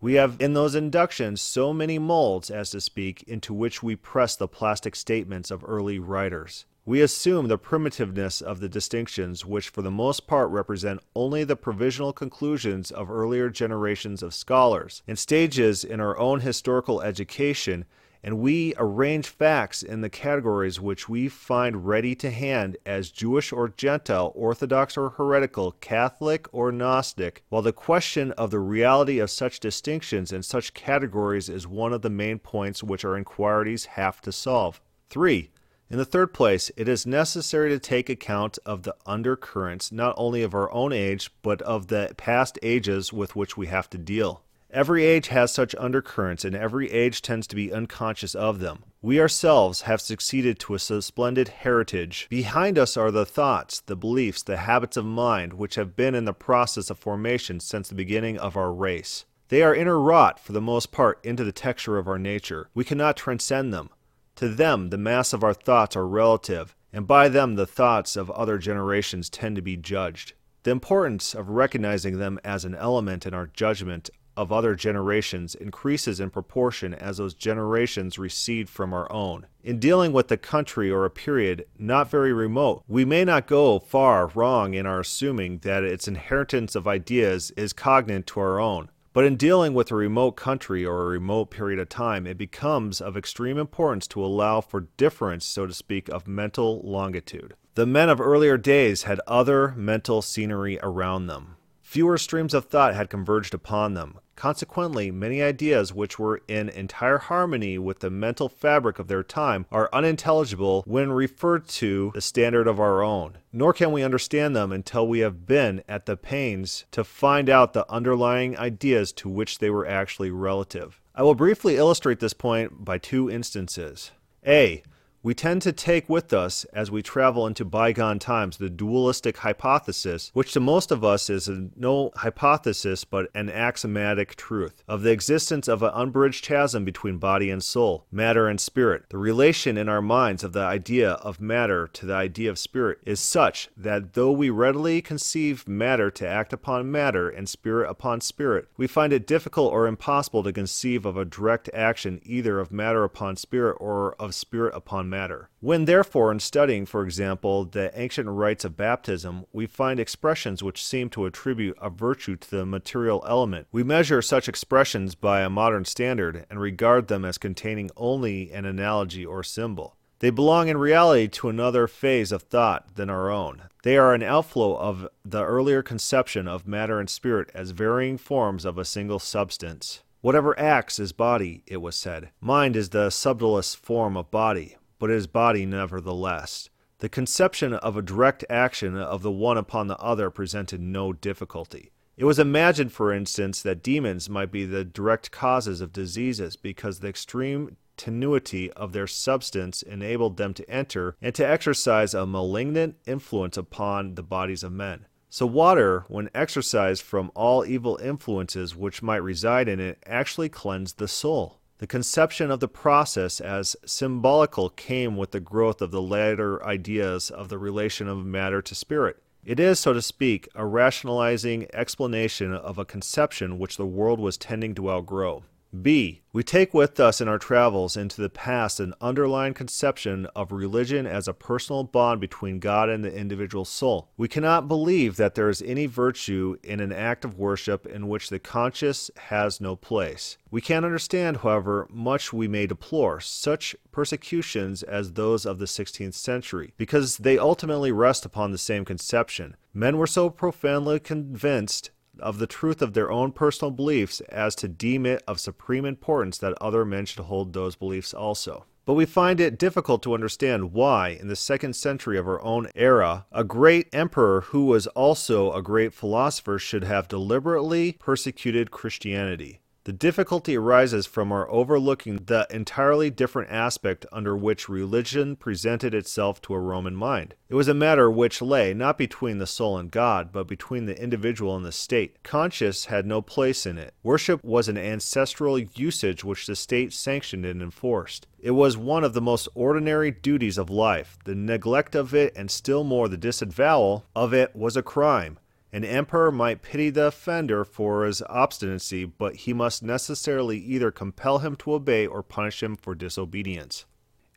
We 0.00 0.14
have 0.14 0.36
in 0.40 0.52
those 0.52 0.76
inductions 0.76 1.42
so 1.42 1.72
many 1.72 1.98
molds, 1.98 2.48
as 2.48 2.70
to 2.70 2.80
speak, 2.80 3.24
into 3.24 3.52
which 3.52 3.82
we 3.82 3.96
press 3.96 4.36
the 4.36 4.46
plastic 4.46 4.94
statements 4.94 5.50
of 5.50 5.64
early 5.66 5.98
writers. 5.98 6.64
We 6.84 7.00
assume 7.00 7.48
the 7.48 7.58
primitiveness 7.58 8.40
of 8.40 8.60
the 8.60 8.68
distinctions, 8.68 9.44
which 9.44 9.68
for 9.68 9.82
the 9.82 9.90
most 9.90 10.28
part 10.28 10.48
represent 10.50 11.00
only 11.16 11.42
the 11.42 11.56
provisional 11.56 12.12
conclusions 12.12 12.92
of 12.92 13.10
earlier 13.10 13.50
generations 13.50 14.22
of 14.22 14.34
scholars, 14.34 15.02
and 15.08 15.18
stages 15.18 15.82
in 15.82 16.00
our 16.00 16.16
own 16.18 16.40
historical 16.40 17.00
education 17.00 17.84
and 18.24 18.38
we 18.38 18.72
arrange 18.76 19.26
facts 19.26 19.82
in 19.82 20.00
the 20.00 20.10
categories 20.10 20.80
which 20.80 21.08
we 21.08 21.28
find 21.28 21.86
ready 21.86 22.14
to 22.14 22.30
hand 22.30 22.76
as 22.86 23.10
Jewish 23.10 23.52
or 23.52 23.68
Gentile, 23.68 24.32
Orthodox 24.34 24.96
or 24.96 25.10
heretical, 25.10 25.72
Catholic 25.72 26.46
or 26.52 26.70
Gnostic, 26.70 27.42
while 27.48 27.62
the 27.62 27.72
question 27.72 28.30
of 28.32 28.50
the 28.50 28.60
reality 28.60 29.18
of 29.18 29.30
such 29.30 29.58
distinctions 29.58 30.32
and 30.32 30.44
such 30.44 30.74
categories 30.74 31.48
is 31.48 31.66
one 31.66 31.92
of 31.92 32.02
the 32.02 32.10
main 32.10 32.38
points 32.38 32.82
which 32.82 33.04
our 33.04 33.16
inquiries 33.16 33.86
have 33.86 34.20
to 34.20 34.30
solve. 34.30 34.80
3. 35.10 35.50
In 35.90 35.98
the 35.98 36.04
third 36.06 36.32
place, 36.32 36.70
it 36.76 36.88
is 36.88 37.04
necessary 37.04 37.68
to 37.68 37.78
take 37.78 38.08
account 38.08 38.58
of 38.64 38.84
the 38.84 38.96
undercurrents 39.04 39.92
not 39.92 40.14
only 40.16 40.42
of 40.42 40.54
our 40.54 40.72
own 40.72 40.90
age, 40.90 41.30
but 41.42 41.60
of 41.60 41.88
the 41.88 42.14
past 42.16 42.58
ages 42.62 43.12
with 43.12 43.36
which 43.36 43.58
we 43.58 43.66
have 43.66 43.90
to 43.90 43.98
deal. 43.98 44.42
Every 44.72 45.04
age 45.04 45.28
has 45.28 45.52
such 45.52 45.74
undercurrents, 45.74 46.46
and 46.46 46.56
every 46.56 46.90
age 46.90 47.20
tends 47.20 47.46
to 47.48 47.56
be 47.56 47.70
unconscious 47.70 48.34
of 48.34 48.58
them. 48.58 48.84
We 49.02 49.20
ourselves 49.20 49.82
have 49.82 50.00
succeeded 50.00 50.58
to 50.60 50.74
a 50.74 50.78
splendid 50.78 51.48
heritage. 51.48 52.26
Behind 52.30 52.78
us 52.78 52.96
are 52.96 53.10
the 53.10 53.26
thoughts, 53.26 53.80
the 53.80 53.96
beliefs, 53.96 54.42
the 54.42 54.56
habits 54.56 54.96
of 54.96 55.04
mind 55.04 55.52
which 55.52 55.74
have 55.74 55.94
been 55.94 56.14
in 56.14 56.24
the 56.24 56.32
process 56.32 56.88
of 56.88 56.98
formation 56.98 57.60
since 57.60 57.90
the 57.90 57.94
beginning 57.94 58.38
of 58.38 58.56
our 58.56 58.72
race. 58.72 59.26
They 59.48 59.62
are 59.62 59.76
interwrought, 59.76 60.38
for 60.38 60.52
the 60.52 60.62
most 60.62 60.90
part, 60.90 61.22
into 61.22 61.44
the 61.44 61.52
texture 61.52 61.98
of 61.98 62.08
our 62.08 62.18
nature. 62.18 62.70
We 62.72 62.84
cannot 62.84 63.18
transcend 63.18 63.74
them. 63.74 63.90
To 64.36 64.48
them, 64.48 64.88
the 64.88 64.96
mass 64.96 65.34
of 65.34 65.44
our 65.44 65.52
thoughts 65.52 65.96
are 65.96 66.06
relative, 66.08 66.74
and 66.94 67.06
by 67.06 67.28
them 67.28 67.56
the 67.56 67.66
thoughts 67.66 68.16
of 68.16 68.30
other 68.30 68.56
generations 68.56 69.28
tend 69.28 69.56
to 69.56 69.62
be 69.62 69.76
judged. 69.76 70.32
The 70.62 70.70
importance 70.70 71.34
of 71.34 71.50
recognizing 71.50 72.18
them 72.18 72.38
as 72.44 72.64
an 72.64 72.74
element 72.74 73.26
in 73.26 73.34
our 73.34 73.48
judgment 73.48 74.08
of 74.36 74.52
other 74.52 74.74
generations 74.74 75.54
increases 75.54 76.20
in 76.20 76.30
proportion 76.30 76.94
as 76.94 77.18
those 77.18 77.34
generations 77.34 78.18
recede 78.18 78.68
from 78.68 78.92
our 78.92 79.10
own. 79.12 79.46
In 79.62 79.78
dealing 79.78 80.12
with 80.12 80.30
a 80.32 80.36
country 80.36 80.90
or 80.90 81.04
a 81.04 81.10
period 81.10 81.66
not 81.78 82.10
very 82.10 82.32
remote, 82.32 82.82
we 82.88 83.04
may 83.04 83.24
not 83.24 83.46
go 83.46 83.78
far 83.78 84.28
wrong 84.28 84.74
in 84.74 84.86
our 84.86 85.00
assuming 85.00 85.58
that 85.58 85.84
its 85.84 86.08
inheritance 86.08 86.74
of 86.74 86.88
ideas 86.88 87.50
is 87.56 87.72
cognate 87.72 88.26
to 88.28 88.40
our 88.40 88.58
own. 88.58 88.88
But 89.12 89.24
in 89.24 89.36
dealing 89.36 89.74
with 89.74 89.90
a 89.90 89.94
remote 89.94 90.32
country 90.32 90.86
or 90.86 91.02
a 91.02 91.10
remote 91.10 91.50
period 91.50 91.78
of 91.78 91.90
time, 91.90 92.26
it 92.26 92.38
becomes 92.38 93.00
of 93.00 93.14
extreme 93.14 93.58
importance 93.58 94.06
to 94.08 94.24
allow 94.24 94.62
for 94.62 94.88
difference, 94.96 95.44
so 95.44 95.66
to 95.66 95.74
speak, 95.74 96.08
of 96.08 96.26
mental 96.26 96.80
longitude. 96.82 97.54
The 97.74 97.86
men 97.86 98.08
of 98.08 98.20
earlier 98.20 98.56
days 98.56 99.02
had 99.02 99.20
other 99.26 99.74
mental 99.76 100.22
scenery 100.22 100.78
around 100.82 101.26
them. 101.26 101.56
Fewer 101.92 102.16
streams 102.16 102.54
of 102.54 102.64
thought 102.64 102.94
had 102.94 103.10
converged 103.10 103.52
upon 103.52 103.92
them. 103.92 104.18
Consequently, 104.34 105.10
many 105.10 105.42
ideas 105.42 105.92
which 105.92 106.18
were 106.18 106.40
in 106.48 106.70
entire 106.70 107.18
harmony 107.18 107.76
with 107.76 107.98
the 108.00 108.08
mental 108.08 108.48
fabric 108.48 108.98
of 108.98 109.08
their 109.08 109.22
time 109.22 109.66
are 109.70 109.90
unintelligible 109.92 110.84
when 110.86 111.12
referred 111.12 111.68
to 111.68 112.10
the 112.14 112.22
standard 112.22 112.66
of 112.66 112.80
our 112.80 113.02
own. 113.02 113.36
Nor 113.52 113.74
can 113.74 113.92
we 113.92 114.02
understand 114.02 114.56
them 114.56 114.72
until 114.72 115.06
we 115.06 115.18
have 115.18 115.46
been 115.46 115.84
at 115.86 116.06
the 116.06 116.16
pains 116.16 116.86
to 116.92 117.04
find 117.04 117.50
out 117.50 117.74
the 117.74 117.84
underlying 117.92 118.56
ideas 118.56 119.12
to 119.12 119.28
which 119.28 119.58
they 119.58 119.68
were 119.68 119.86
actually 119.86 120.30
relative. 120.30 120.98
I 121.14 121.22
will 121.22 121.34
briefly 121.34 121.76
illustrate 121.76 122.20
this 122.20 122.32
point 122.32 122.86
by 122.86 122.96
two 122.96 123.30
instances. 123.30 124.12
A. 124.46 124.82
We 125.24 125.34
tend 125.34 125.62
to 125.62 125.72
take 125.72 126.08
with 126.08 126.32
us, 126.32 126.64
as 126.72 126.90
we 126.90 127.00
travel 127.00 127.46
into 127.46 127.64
bygone 127.64 128.18
times, 128.18 128.56
the 128.56 128.68
dualistic 128.68 129.36
hypothesis, 129.36 130.32
which 130.34 130.52
to 130.54 130.58
most 130.58 130.90
of 130.90 131.04
us 131.04 131.30
is 131.30 131.48
no 131.76 132.10
hypothesis 132.16 133.04
but 133.04 133.30
an 133.32 133.48
axiomatic 133.48 134.34
truth, 134.34 134.82
of 134.88 135.02
the 135.02 135.12
existence 135.12 135.68
of 135.68 135.80
an 135.84 135.92
unbridged 135.94 136.44
chasm 136.44 136.84
between 136.84 137.18
body 137.18 137.50
and 137.50 137.62
soul, 137.62 138.04
matter 138.10 138.48
and 138.48 138.60
spirit. 138.60 139.04
The 139.10 139.18
relation 139.18 139.78
in 139.78 139.88
our 139.88 140.02
minds 140.02 140.42
of 140.42 140.54
the 140.54 140.64
idea 140.64 141.12
of 141.12 141.40
matter 141.40 141.86
to 141.92 142.04
the 142.04 142.14
idea 142.14 142.50
of 142.50 142.58
spirit 142.58 142.98
is 143.06 143.20
such 143.20 143.70
that 143.76 144.14
though 144.14 144.32
we 144.32 144.50
readily 144.50 145.00
conceive 145.00 145.68
matter 145.68 146.10
to 146.10 146.26
act 146.26 146.52
upon 146.52 146.90
matter 146.90 147.30
and 147.30 147.48
spirit 147.48 147.88
upon 147.88 148.22
spirit, 148.22 148.66
we 148.76 148.88
find 148.88 149.12
it 149.12 149.28
difficult 149.28 149.72
or 149.72 149.86
impossible 149.86 150.42
to 150.42 150.52
conceive 150.52 151.06
of 151.06 151.16
a 151.16 151.24
direct 151.24 151.70
action 151.72 152.20
either 152.24 152.58
of 152.58 152.72
matter 152.72 153.04
upon 153.04 153.36
spirit 153.36 153.76
or 153.78 154.16
of 154.18 154.34
spirit 154.34 154.74
upon 154.74 155.11
matter. 155.12 155.48
When, 155.60 155.84
therefore, 155.84 156.32
in 156.32 156.40
studying, 156.40 156.86
for 156.86 157.04
example, 157.04 157.64
the 157.64 157.92
ancient 157.94 158.28
rites 158.28 158.64
of 158.64 158.76
baptism, 158.76 159.46
we 159.52 159.66
find 159.66 160.00
expressions 160.00 160.60
which 160.60 160.84
seem 160.84 161.08
to 161.10 161.26
attribute 161.26 161.78
a 161.80 161.88
virtue 161.88 162.34
to 162.34 162.50
the 162.50 162.66
material 162.66 163.24
element, 163.28 163.68
we 163.70 163.84
measure 163.84 164.20
such 164.20 164.48
expressions 164.48 165.14
by 165.14 165.42
a 165.42 165.48
modern 165.48 165.84
standard 165.84 166.46
and 166.50 166.60
regard 166.60 167.06
them 167.06 167.24
as 167.24 167.38
containing 167.38 167.90
only 167.96 168.50
an 168.50 168.64
analogy 168.64 169.24
or 169.24 169.44
symbol. 169.44 169.96
They 170.18 170.30
belong 170.30 170.68
in 170.68 170.76
reality 170.78 171.26
to 171.28 171.48
another 171.48 171.88
phase 171.88 172.30
of 172.30 172.42
thought 172.42 172.94
than 172.94 173.10
our 173.10 173.28
own. 173.28 173.62
They 173.82 173.96
are 173.96 174.14
an 174.14 174.22
outflow 174.22 174.76
of 174.76 175.08
the 175.24 175.44
earlier 175.44 175.82
conception 175.82 176.46
of 176.46 176.66
matter 176.66 177.00
and 177.00 177.10
spirit 177.10 177.50
as 177.54 177.72
varying 177.72 178.18
forms 178.18 178.64
of 178.64 178.78
a 178.78 178.84
single 178.84 179.18
substance. 179.18 180.02
Whatever 180.20 180.56
acts 180.56 181.00
is 181.00 181.10
body, 181.10 181.64
it 181.66 181.78
was 181.78 181.96
said. 181.96 182.30
Mind 182.40 182.76
is 182.76 182.90
the 182.90 183.10
subtlest 183.10 183.76
form 183.76 184.16
of 184.16 184.30
body 184.30 184.76
but 185.02 185.10
his 185.10 185.26
body 185.26 185.66
nevertheless. 185.66 186.68
The 186.98 187.08
conception 187.08 187.74
of 187.74 187.96
a 187.96 188.02
direct 188.02 188.44
action 188.48 188.96
of 188.96 189.22
the 189.22 189.32
one 189.32 189.58
upon 189.58 189.88
the 189.88 189.98
other 189.98 190.30
presented 190.30 190.80
no 190.80 191.12
difficulty. 191.12 191.90
It 192.16 192.24
was 192.24 192.38
imagined, 192.38 192.92
for 192.92 193.12
instance, 193.12 193.62
that 193.62 193.82
demons 193.82 194.30
might 194.30 194.52
be 194.52 194.64
the 194.64 194.84
direct 194.84 195.32
causes 195.32 195.80
of 195.80 195.92
diseases 195.92 196.54
because 196.54 197.00
the 197.00 197.08
extreme 197.08 197.76
tenuity 197.96 198.70
of 198.74 198.92
their 198.92 199.08
substance 199.08 199.82
enabled 199.82 200.36
them 200.36 200.54
to 200.54 200.70
enter 200.70 201.16
and 201.20 201.34
to 201.34 201.44
exercise 201.44 202.14
a 202.14 202.24
malignant 202.24 202.94
influence 203.04 203.56
upon 203.56 204.14
the 204.14 204.22
bodies 204.22 204.62
of 204.62 204.70
men. 204.70 205.06
So, 205.28 205.46
water, 205.46 206.04
when 206.06 206.30
exorcised 206.32 207.02
from 207.02 207.32
all 207.34 207.66
evil 207.66 207.98
influences 208.00 208.76
which 208.76 209.02
might 209.02 209.16
reside 209.16 209.66
in 209.66 209.80
it, 209.80 210.00
actually 210.06 210.48
cleansed 210.48 210.98
the 210.98 211.08
soul. 211.08 211.58
The 211.82 211.88
conception 211.88 212.52
of 212.52 212.60
the 212.60 212.68
process 212.68 213.40
as 213.40 213.74
symbolical 213.84 214.70
came 214.70 215.16
with 215.16 215.32
the 215.32 215.40
growth 215.40 215.82
of 215.82 215.90
the 215.90 216.00
later 216.00 216.64
ideas 216.64 217.28
of 217.28 217.48
the 217.48 217.58
relation 217.58 218.06
of 218.06 218.24
matter 218.24 218.62
to 218.62 218.74
spirit. 218.76 219.20
It 219.44 219.58
is, 219.58 219.80
so 219.80 219.92
to 219.92 220.00
speak, 220.00 220.46
a 220.54 220.64
rationalizing 220.64 221.66
explanation 221.74 222.54
of 222.54 222.78
a 222.78 222.84
conception 222.84 223.58
which 223.58 223.78
the 223.78 223.84
world 223.84 224.20
was 224.20 224.36
tending 224.36 224.76
to 224.76 224.92
outgrow. 224.92 225.42
B. 225.80 226.22
We 226.34 226.42
take 226.42 226.74
with 226.74 227.00
us 227.00 227.20
in 227.20 227.28
our 227.28 227.38
travels 227.38 227.96
into 227.96 228.20
the 228.20 228.28
past 228.28 228.78
an 228.80 228.94
underlying 229.00 229.54
conception 229.54 230.26
of 230.36 230.52
religion 230.52 231.06
as 231.06 231.26
a 231.26 231.34
personal 231.34 231.84
bond 231.84 232.20
between 232.20 232.58
God 232.58 232.88
and 232.88 233.02
the 233.02 233.14
individual 233.14 233.64
soul. 233.64 234.10
We 234.16 234.28
cannot 234.28 234.68
believe 234.68 235.16
that 235.16 235.34
there 235.34 235.48
is 235.48 235.62
any 235.62 235.86
virtue 235.86 236.56
in 236.62 236.80
an 236.80 236.92
act 236.92 237.24
of 237.24 237.38
worship 237.38 237.86
in 237.86 238.08
which 238.08 238.28
the 238.28 238.38
conscience 238.38 239.10
has 239.16 239.60
no 239.60 239.76
place. 239.76 240.36
We 240.50 240.60
can 240.60 240.84
understand, 240.84 241.38
however, 241.38 241.86
much 241.90 242.32
we 242.32 242.48
may 242.48 242.66
deplore 242.66 243.20
such 243.20 243.74
persecutions 243.90 244.82
as 244.82 245.12
those 245.12 245.46
of 245.46 245.58
the 245.58 245.66
16th 245.66 246.14
century, 246.14 246.74
because 246.76 247.18
they 247.18 247.38
ultimately 247.38 247.92
rest 247.92 248.24
upon 248.24 248.52
the 248.52 248.58
same 248.58 248.84
conception. 248.84 249.56
Men 249.74 249.96
were 249.96 250.06
so 250.06 250.28
profoundly 250.28 251.00
convinced 251.00 251.90
of 252.22 252.38
the 252.38 252.46
truth 252.46 252.80
of 252.80 252.94
their 252.94 253.10
own 253.10 253.32
personal 253.32 253.70
beliefs 253.70 254.20
as 254.22 254.54
to 254.56 254.68
deem 254.68 255.04
it 255.04 255.22
of 255.28 255.38
supreme 255.38 255.84
importance 255.84 256.38
that 256.38 256.60
other 256.60 256.84
men 256.84 257.04
should 257.04 257.24
hold 257.24 257.52
those 257.52 257.76
beliefs 257.76 258.14
also. 258.14 258.64
But 258.84 258.94
we 258.94 259.06
find 259.06 259.40
it 259.40 259.58
difficult 259.58 260.02
to 260.02 260.14
understand 260.14 260.72
why, 260.72 261.10
in 261.10 261.28
the 261.28 261.36
second 261.36 261.74
century 261.74 262.18
of 262.18 262.26
our 262.26 262.42
own 262.42 262.68
era, 262.74 263.26
a 263.30 263.44
great 263.44 263.88
emperor 263.92 264.40
who 264.40 264.66
was 264.66 264.88
also 264.88 265.52
a 265.52 265.62
great 265.62 265.94
philosopher 265.94 266.58
should 266.58 266.82
have 266.82 267.06
deliberately 267.06 267.92
persecuted 267.92 268.72
Christianity. 268.72 269.60
The 269.84 269.92
difficulty 269.92 270.56
arises 270.56 271.06
from 271.06 271.32
our 271.32 271.50
overlooking 271.50 272.24
the 272.26 272.46
entirely 272.50 273.10
different 273.10 273.50
aspect 273.50 274.06
under 274.12 274.36
which 274.36 274.68
religion 274.68 275.34
presented 275.34 275.92
itself 275.92 276.40
to 276.42 276.54
a 276.54 276.60
Roman 276.60 276.94
mind. 276.94 277.34
It 277.48 277.56
was 277.56 277.66
a 277.66 277.74
matter 277.74 278.08
which 278.08 278.40
lay 278.40 278.74
not 278.74 278.96
between 278.96 279.38
the 279.38 279.46
soul 279.46 279.76
and 279.76 279.90
God, 279.90 280.30
but 280.30 280.46
between 280.46 280.86
the 280.86 281.02
individual 281.02 281.56
and 281.56 281.64
the 281.64 281.72
state. 281.72 282.22
Conscience 282.22 282.84
had 282.84 283.06
no 283.06 283.20
place 283.20 283.66
in 283.66 283.76
it. 283.76 283.92
Worship 284.04 284.44
was 284.44 284.68
an 284.68 284.78
ancestral 284.78 285.58
usage 285.58 286.22
which 286.22 286.46
the 286.46 286.54
state 286.54 286.92
sanctioned 286.92 287.44
and 287.44 287.60
enforced. 287.60 288.28
It 288.38 288.52
was 288.52 288.76
one 288.76 289.02
of 289.02 289.14
the 289.14 289.20
most 289.20 289.48
ordinary 289.54 290.12
duties 290.12 290.58
of 290.58 290.70
life. 290.70 291.18
The 291.24 291.34
neglect 291.34 291.96
of 291.96 292.14
it, 292.14 292.32
and 292.36 292.52
still 292.52 292.84
more 292.84 293.08
the 293.08 293.16
disavowal 293.16 294.04
of 294.14 294.32
it, 294.32 294.54
was 294.54 294.76
a 294.76 294.82
crime. 294.82 295.38
An 295.74 295.84
emperor 295.84 296.30
might 296.30 296.60
pity 296.60 296.90
the 296.90 297.06
offender 297.06 297.64
for 297.64 298.04
his 298.04 298.20
obstinacy, 298.28 299.06
but 299.06 299.36
he 299.36 299.54
must 299.54 299.82
necessarily 299.82 300.58
either 300.58 300.90
compel 300.90 301.38
him 301.38 301.56
to 301.56 301.72
obey 301.72 302.06
or 302.06 302.22
punish 302.22 302.62
him 302.62 302.76
for 302.76 302.94
disobedience. 302.94 303.86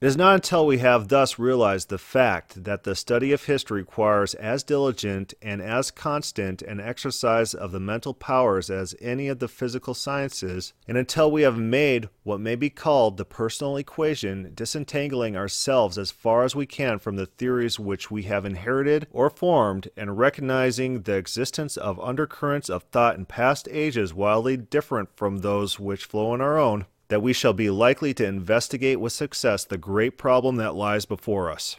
It 0.02 0.08
is 0.08 0.18
not 0.18 0.36
until 0.36 0.68
we 0.68 0.80
have 0.80 1.08
thus 1.08 1.40
realized 1.40 1.88
the 1.88 1.98
fact 1.98 2.66
that 2.66 2.84
the 2.84 2.96
study 2.96 3.32
of 3.32 3.46
history 3.46 3.80
requires 3.80 4.34
as 4.34 4.62
diligent 4.62 5.34
and 5.42 5.62
as 5.62 5.90
constant 5.90 6.62
an 6.62 6.82
exercise 6.82 7.54
of 7.54 7.72
the 7.72 7.80
mental 7.80 8.14
powers 8.14 8.70
as 8.70 8.94
any 9.00 9.30
of 9.30 9.40
the 9.40 9.48
physical 9.48 9.94
sciences, 9.94 10.74
and 10.86 10.98
until 10.98 11.32
we 11.32 11.44
have 11.44 11.58
made 11.58 12.10
what 12.24 12.42
may 12.42 12.56
be 12.56 12.70
called 12.70 13.16
the 13.16 13.24
personal 13.24 13.78
equation, 13.78 14.52
disentangling 14.54 15.38
ourselves 15.38 15.98
as 15.98 16.12
far 16.12 16.44
as 16.44 16.58
we 16.58 16.66
can 16.66 17.00
from 17.00 17.16
the 17.16 17.28
theories 17.28 17.80
which 17.80 18.12
we 18.12 18.24
have 18.24 18.44
inherited 18.44 19.08
or 19.12 19.30
formed, 19.30 19.88
and 19.96 20.18
recognizing 20.18 21.04
the 21.04 21.16
existence 21.16 21.78
of 21.78 21.98
undercurrents 22.02 22.70
of 22.70 22.84
thought 22.84 23.16
in 23.16 23.26
past 23.26 23.66
ages 23.72 24.14
wildly 24.14 24.58
different 24.58 25.16
from 25.16 25.38
those 25.38 25.80
which 25.80 26.04
flow 26.04 26.34
in 26.36 26.42
our 26.42 26.58
own, 26.58 26.86
that 27.08 27.22
we 27.22 27.34
shall 27.34 27.54
be 27.54 27.70
likely 27.70 28.14
to 28.14 28.26
investigate 28.26 29.00
with 29.00 29.14
success 29.14 29.64
the 29.64 29.78
great 29.78 30.18
problem 30.18 30.56
that 30.58 30.76
lies 30.76 31.06
before 31.06 31.52
us. 31.52 31.78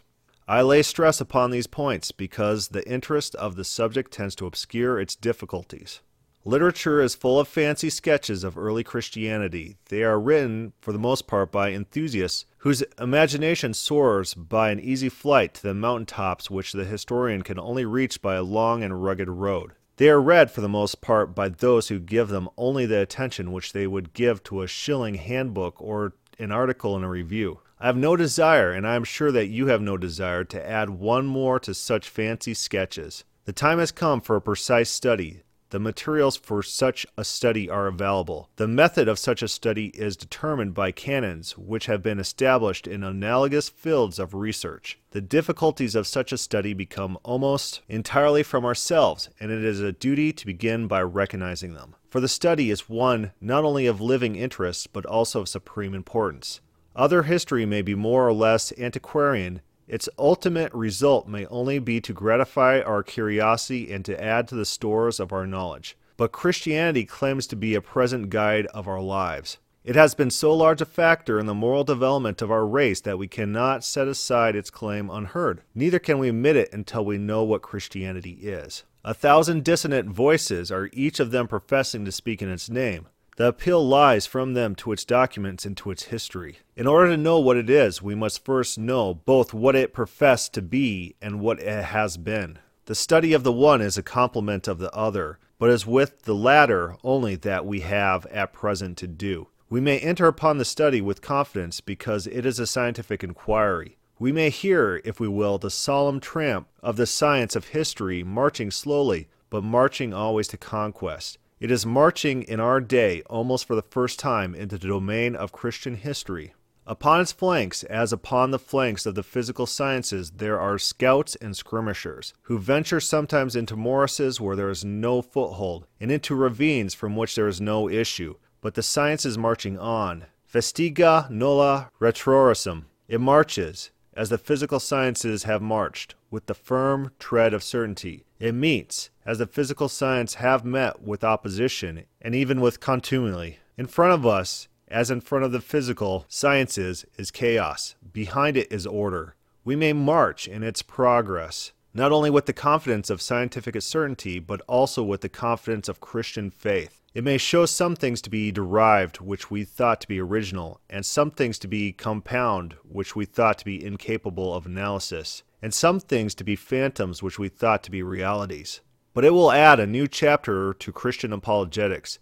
I 0.49 0.63
lay 0.63 0.83
stress 0.83 1.21
upon 1.21 1.51
these 1.51 1.67
points 1.67 2.13
because 2.13 2.69
the 2.69 2.89
interest 2.89 3.35
of 3.35 3.57
the 3.57 3.65
subject 3.65 4.13
tends 4.13 4.37
to 4.37 4.47
obscure 4.47 5.01
its 5.01 5.17
difficulties. 5.17 6.01
Literature 6.45 7.01
is 7.01 7.17
full 7.17 7.41
of 7.41 7.49
fancy 7.49 7.91
sketches 7.91 8.45
of 8.45 8.57
early 8.57 8.85
Christianity. 8.85 9.79
They 9.89 10.05
are 10.05 10.21
written, 10.21 10.75
for 10.81 10.93
the 10.93 10.99
most 11.01 11.27
part, 11.27 11.51
by 11.51 11.73
enthusiasts 11.73 12.47
whose 12.59 12.85
imagination 13.01 13.75
soars 13.75 14.35
by 14.35 14.71
an 14.71 14.79
easy 14.79 15.09
flight 15.09 15.55
to 15.55 15.63
the 15.65 15.75
mountain 15.75 16.07
tops 16.07 16.49
which 16.49 16.73
the 16.73 16.85
historian 16.85 17.43
can 17.43 17.59
only 17.59 17.85
reach 17.85 18.23
by 18.23 18.37
a 18.37 18.45
long 18.45 18.85
and 18.85 19.03
rugged 19.03 19.29
road. 19.29 19.73
They 19.97 20.11
are 20.11 20.21
read 20.21 20.51
for 20.51 20.61
the 20.61 20.69
most 20.69 21.01
part 21.01 21.35
by 21.35 21.49
those 21.49 21.89
who 21.89 21.99
give 21.99 22.29
them 22.29 22.51
only 22.59 22.85
the 22.85 23.01
attention 23.01 23.53
which 23.53 23.73
they 23.73 23.87
would 23.87 24.13
give 24.13 24.43
to 24.45 24.61
a 24.61 24.67
shilling 24.67 25.15
handbook 25.15 25.81
or 25.81 26.13
an 26.39 26.53
article 26.53 26.97
in 26.97 27.03
a 27.03 27.09
review. 27.09 27.61
I 27.81 27.87
have 27.87 27.97
no 27.97 28.15
desire, 28.15 28.73
and 28.73 28.87
I 28.87 28.95
am 28.95 29.05
sure 29.05 29.33
that 29.33 29.47
you 29.47 29.69
have 29.69 29.81
no 29.81 29.97
desire, 29.97 30.45
to 30.45 30.69
add 30.69 30.91
one 30.91 31.27
more 31.27 31.59
to 31.61 31.73
such 31.73 32.09
fancy 32.09 32.53
sketches. 32.53 33.25
The 33.47 33.53
time 33.53 33.79
has 33.79 33.93
come 33.93 34.21
for 34.21 34.37
a 34.37 34.41
precise 34.41 34.91
study, 34.91 35.43
the 35.71 35.81
materials 35.81 36.37
for 36.37 36.63
such 36.63 37.07
a 37.17 37.25
study 37.25 37.69
are 37.69 37.87
available. 37.87 38.51
The 38.57 38.69
method 38.69 39.09
of 39.09 39.19
such 39.19 39.43
a 39.43 39.49
study 39.49 39.87
is 39.89 40.17
determined 40.17 40.75
by 40.75 40.93
canons 40.93 41.59
which 41.59 41.87
have 41.87 42.03
been 42.03 42.19
established 42.19 42.87
in 42.87 43.03
analogous 43.03 43.69
fields 43.69 44.19
of 44.19 44.35
research. 44.35 44.99
The 45.11 45.21
difficulties 45.21 45.95
of 45.95 46.07
such 46.07 46.33
a 46.33 46.39
study 46.39 46.73
become 46.75 47.19
almost 47.23 47.81
entirely 47.89 48.43
from 48.43 48.65
ourselves, 48.65 49.29
and 49.41 49.51
it 49.51 49.65
is 49.65 49.81
a 49.81 49.93
duty 49.93 50.33
to 50.33 50.47
begin 50.47 50.87
by 50.87 51.03
recognizing 51.03 51.75
them. 51.75 51.97
For 52.09 52.21
the 52.21 52.29
study 52.29 52.71
is 52.71 52.89
one 52.89 53.33
not 53.41 53.65
only 53.65 53.87
of 53.87 54.01
living 54.01 54.37
interests 54.37 54.87
but 54.87 55.05
also 55.05 55.41
of 55.41 55.49
supreme 55.49 55.95
importance. 55.95 56.61
Other 56.95 57.25
history 57.25 57.67
may 57.67 57.83
be 57.83 57.95
more 57.95 58.27
or 58.27 58.33
less 58.33 58.73
antiquarian 58.79 59.61
its 59.89 60.09
ultimate 60.19 60.73
result 60.75 61.29
may 61.29 61.47
only 61.47 61.79
be 61.79 62.01
to 62.01 62.13
gratify 62.13 62.81
our 62.81 63.03
curiosity 63.03 63.93
and 63.93 64.05
to 64.05 64.23
add 64.23 64.49
to 64.49 64.55
the 64.55 64.65
stores 64.65 65.21
of 65.21 65.33
our 65.33 65.47
knowledge. 65.47 65.97
But 66.17 66.33
Christianity 66.33 67.05
claims 67.05 67.47
to 67.49 67.57
be 67.57 67.75
a 67.75 67.81
present 67.81 68.31
guide 68.31 68.67
of 68.67 68.89
our 68.89 69.01
lives. 69.01 69.59
It 69.85 69.95
has 69.95 70.17
been 70.17 70.31
so 70.31 70.53
large 70.53 70.81
a 70.81 70.85
factor 70.85 71.39
in 71.39 71.47
the 71.47 71.55
moral 71.55 71.85
development 71.85 72.43
of 72.43 72.51
our 72.51 72.67
race 72.67 73.01
that 73.03 73.19
we 73.19 73.29
cannot 73.29 73.85
set 73.85 74.09
aside 74.09 74.57
its 74.57 74.69
claim 74.69 75.09
unheard. 75.09 75.63
Neither 75.77 76.01
can 76.01 76.19
we 76.19 76.31
admit 76.31 76.57
it 76.57 76.73
until 76.73 77.05
we 77.05 77.19
know 77.19 77.45
what 77.45 77.63
Christianity 77.63 78.33
is. 78.43 78.83
A 79.05 79.15
thousand 79.15 79.63
dissonant 79.63 80.09
voices 80.09 80.73
are 80.73 80.91
each 80.93 81.21
of 81.21 81.31
them 81.31 81.47
professing 81.47 82.05
to 82.05 82.11
speak 82.11 82.43
in 82.43 82.51
its 82.51 82.69
name. 82.69 83.07
The 83.37 83.49
appeal 83.49 83.87
lies 83.87 84.27
from 84.27 84.55
them 84.55 84.75
to 84.77 84.93
its 84.93 85.05
documents 85.05 85.67
and 85.67 85.77
to 85.77 85.91
its 85.91 86.05
history. 86.05 86.61
In 86.75 86.87
order 86.87 87.11
to 87.11 87.19
know 87.19 87.39
what 87.39 87.59
it 87.59 87.69
is, 87.69 88.01
we 88.01 88.15
must 88.15 88.45
first 88.45 88.79
know 88.79 89.13
both 89.13 89.53
what 89.53 89.77
it 89.77 89.93
professed 89.93 90.55
to 90.55 90.63
be 90.63 91.17
and 91.21 91.39
what 91.41 91.61
it 91.61 91.85
has 91.85 92.17
been. 92.17 92.59
The 92.87 92.95
study 92.95 93.35
of 93.35 93.43
the 93.43 93.53
one 93.53 93.83
is 93.83 93.99
a 93.99 94.03
complement 94.03 94.67
of 94.67 94.79
the 94.79 94.91
other, 94.93 95.39
but 95.59 95.69
is 95.69 95.87
with 95.87 96.23
the 96.23 96.35
latter 96.35 96.97
only 97.05 97.37
that 97.37 97.67
we 97.67 97.81
have 97.81 98.25
at 98.27 98.55
present 98.55 98.97
to 98.99 99.07
do. 99.07 99.49
We 99.69 99.83
may 99.83 99.99
enter 99.99 100.27
upon 100.29 100.57
the 100.57 100.65
study 100.65 101.03
with 101.03 101.21
confidence 101.21 101.83
because 101.83 102.27
it 102.27 102.47
is 102.47 102.59
a 102.59 102.67
scientific 102.67 103.23
inquiry. 103.23 103.99
We 104.19 104.33
may 104.33 104.49
hear, 104.49 105.03
if 105.05 105.21
we 105.21 105.29
will, 105.29 105.59
the 105.59 105.71
solemn 105.71 106.21
tramp 106.21 106.69
of 106.83 106.97
the 106.97 107.05
science 107.05 107.55
of 107.55 107.69
history 107.69 108.25
marching 108.25 108.71
slowly, 108.71 109.29
but 109.51 109.63
marching 109.63 110.15
always 110.15 110.49
to 110.49 110.57
conquest. 110.57 111.37
It 111.59 111.71
is 111.71 111.87
marching 111.87 112.43
in 112.43 112.61
our 112.61 112.83
day 112.83 113.23
almost 113.31 113.67
for 113.67 113.75
the 113.75 113.81
first 113.81 114.19
time 114.19 114.55
into 114.55 114.77
the 114.77 114.89
domain 114.89 115.35
of 115.35 115.53
Christian 115.53 115.95
history. 115.95 116.53
Upon 116.87 117.23
its 117.23 117.33
flanks, 117.33 117.83
as 117.85 118.13
upon 118.13 118.51
the 118.51 118.59
flanks 118.59 119.07
of 119.07 119.15
the 119.15 119.23
physical 119.23 119.65
sciences, 119.65 120.33
there 120.33 120.61
are 120.61 120.79
scouts 120.79 121.35
and 121.37 121.57
skirmishers, 121.57 122.35
who 122.43 122.59
venture 122.59 123.01
sometimes 123.01 123.57
into 123.57 123.75
morasses 123.75 124.39
where 124.39 124.55
there 124.55 124.69
is 124.69 124.85
no 124.85 125.23
foothold, 125.23 125.87
and 125.99 126.13
into 126.13 126.35
ravines 126.35 126.93
from 126.93 127.17
which 127.17 127.35
there 127.35 127.49
is 127.49 127.59
no 127.59 127.89
issue. 127.89 128.35
But 128.61 128.75
the 128.75 128.83
science 128.83 129.25
is 129.25 129.39
marching 129.39 129.79
on. 129.79 130.27
Vestigia 130.53 131.31
nulla 131.31 131.91
retrorsum. 131.99 132.85
It 133.09 133.21
marches, 133.21 133.91
as 134.17 134.31
the 134.31 134.39
physical 134.39 134.81
sciences 134.81 135.43
have 135.43 135.61
marched, 135.61 136.15
with 136.31 136.47
the 136.47 136.55
firm 136.55 137.13
tread 137.19 137.53
of 137.53 137.63
certainty. 137.63 138.25
It 138.41 138.53
meets, 138.53 139.11
as 139.25 139.39
the 139.39 139.47
physical 139.47 139.89
sciences 139.89 140.37
have 140.37 140.65
met 140.65 141.03
with 141.03 141.23
opposition 141.23 142.05
and 142.21 142.35
even 142.35 142.61
with 142.61 142.81
contumely. 142.81 143.59
In 143.77 143.87
front 143.87 144.15
of 144.15 144.27
us, 144.27 144.69
as 144.89 145.11
in 145.11 145.21
front 145.21 145.45
of 145.45 145.53
the 145.53 145.61
physical 145.61 146.25
sciences, 146.29 147.05
is 147.17 147.31
chaos. 147.31 147.95
Behind 148.13 148.57
it 148.57 148.73
is 148.73 148.87
order. 148.87 149.35
We 149.65 149.77
may 149.77 149.93
march 149.93 150.49
in 150.49 150.63
its 150.63 150.81
progress, 150.81 151.73
not 151.93 152.13
only 152.13 152.31
with 152.31 152.47
the 152.47 152.53
confidence 152.53 153.11
of 153.11 153.21
scientific 153.21 153.81
certainty, 153.83 154.39
but 154.39 154.63
also 154.69 155.03
with 155.03 155.23
the 155.23 155.29
confidence 155.29 155.89
of 155.89 156.01
Christian 156.01 156.51
faith. 156.51 157.03
It 157.17 157.25
may 157.25 157.39
show 157.39 157.65
some 157.65 157.97
things 157.97 158.21
to 158.21 158.29
be 158.29 158.53
derived 158.53 159.23
which 159.23 159.51
we 159.51 159.65
thought 159.65 160.03
to 160.03 160.07
be 160.07 160.21
original, 160.21 160.83
and 160.91 161.07
some 161.07 161.31
things 161.31 161.59
to 161.61 161.67
be 161.67 161.91
compound 161.91 162.75
which 162.83 163.17
we 163.17 163.25
thought 163.25 163.57
to 163.57 163.65
be 163.65 163.83
incapable 163.83 164.55
of 164.55 164.67
analysis, 164.67 165.43
and 165.63 165.73
some 165.73 165.99
things 165.99 166.35
to 166.35 166.45
be 166.45 166.57
phantoms 166.57 167.23
which 167.23 167.39
we 167.39 167.49
thought 167.49 167.83
to 167.85 167.91
be 167.91 168.03
realities. 168.03 168.83
But 169.15 169.25
it 169.25 169.31
will 169.31 169.51
add 169.51 169.81
a 169.81 169.87
new 169.87 170.07
chapter 170.07 170.75
to 170.75 170.93
Christian 170.93 171.33
apologetics. 171.33 172.19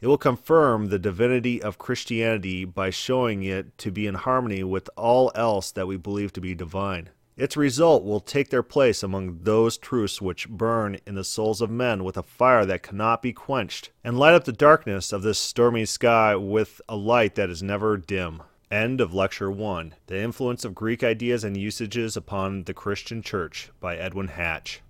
It 0.00 0.06
will 0.06 0.16
confirm 0.16 0.86
the 0.86 0.98
divinity 0.98 1.62
of 1.62 1.76
Christianity 1.76 2.64
by 2.64 2.88
showing 2.88 3.42
it 3.42 3.76
to 3.76 3.90
be 3.90 4.06
in 4.06 4.14
harmony 4.14 4.64
with 4.64 4.88
all 4.96 5.30
else 5.34 5.70
that 5.72 5.86
we 5.86 5.98
believe 5.98 6.32
to 6.32 6.40
be 6.40 6.54
divine. 6.54 7.10
Its 7.38 7.56
result 7.56 8.02
will 8.02 8.18
take 8.18 8.50
their 8.50 8.64
place 8.64 9.00
among 9.00 9.38
those 9.44 9.78
truths 9.78 10.20
which 10.20 10.48
burn 10.48 10.98
in 11.06 11.14
the 11.14 11.22
souls 11.22 11.60
of 11.60 11.70
men 11.70 12.02
with 12.02 12.16
a 12.16 12.22
fire 12.24 12.66
that 12.66 12.82
cannot 12.82 13.22
be 13.22 13.32
quenched, 13.32 13.92
and 14.02 14.18
light 14.18 14.34
up 14.34 14.42
the 14.42 14.52
darkness 14.52 15.12
of 15.12 15.22
this 15.22 15.38
stormy 15.38 15.84
sky 15.84 16.34
with 16.34 16.80
a 16.88 16.96
light 16.96 17.36
that 17.36 17.48
is 17.48 17.62
never 17.62 17.96
dim. 17.96 18.42
End 18.72 19.00
of 19.00 19.14
Lecture 19.14 19.52
1 19.52 19.94
The 20.08 20.20
Influence 20.20 20.64
of 20.64 20.74
Greek 20.74 21.04
Ideas 21.04 21.44
and 21.44 21.56
Usages 21.56 22.16
Upon 22.16 22.64
the 22.64 22.74
Christian 22.74 23.22
Church 23.22 23.70
by 23.78 23.96
Edwin 23.96 24.28
Hatch. 24.28 24.82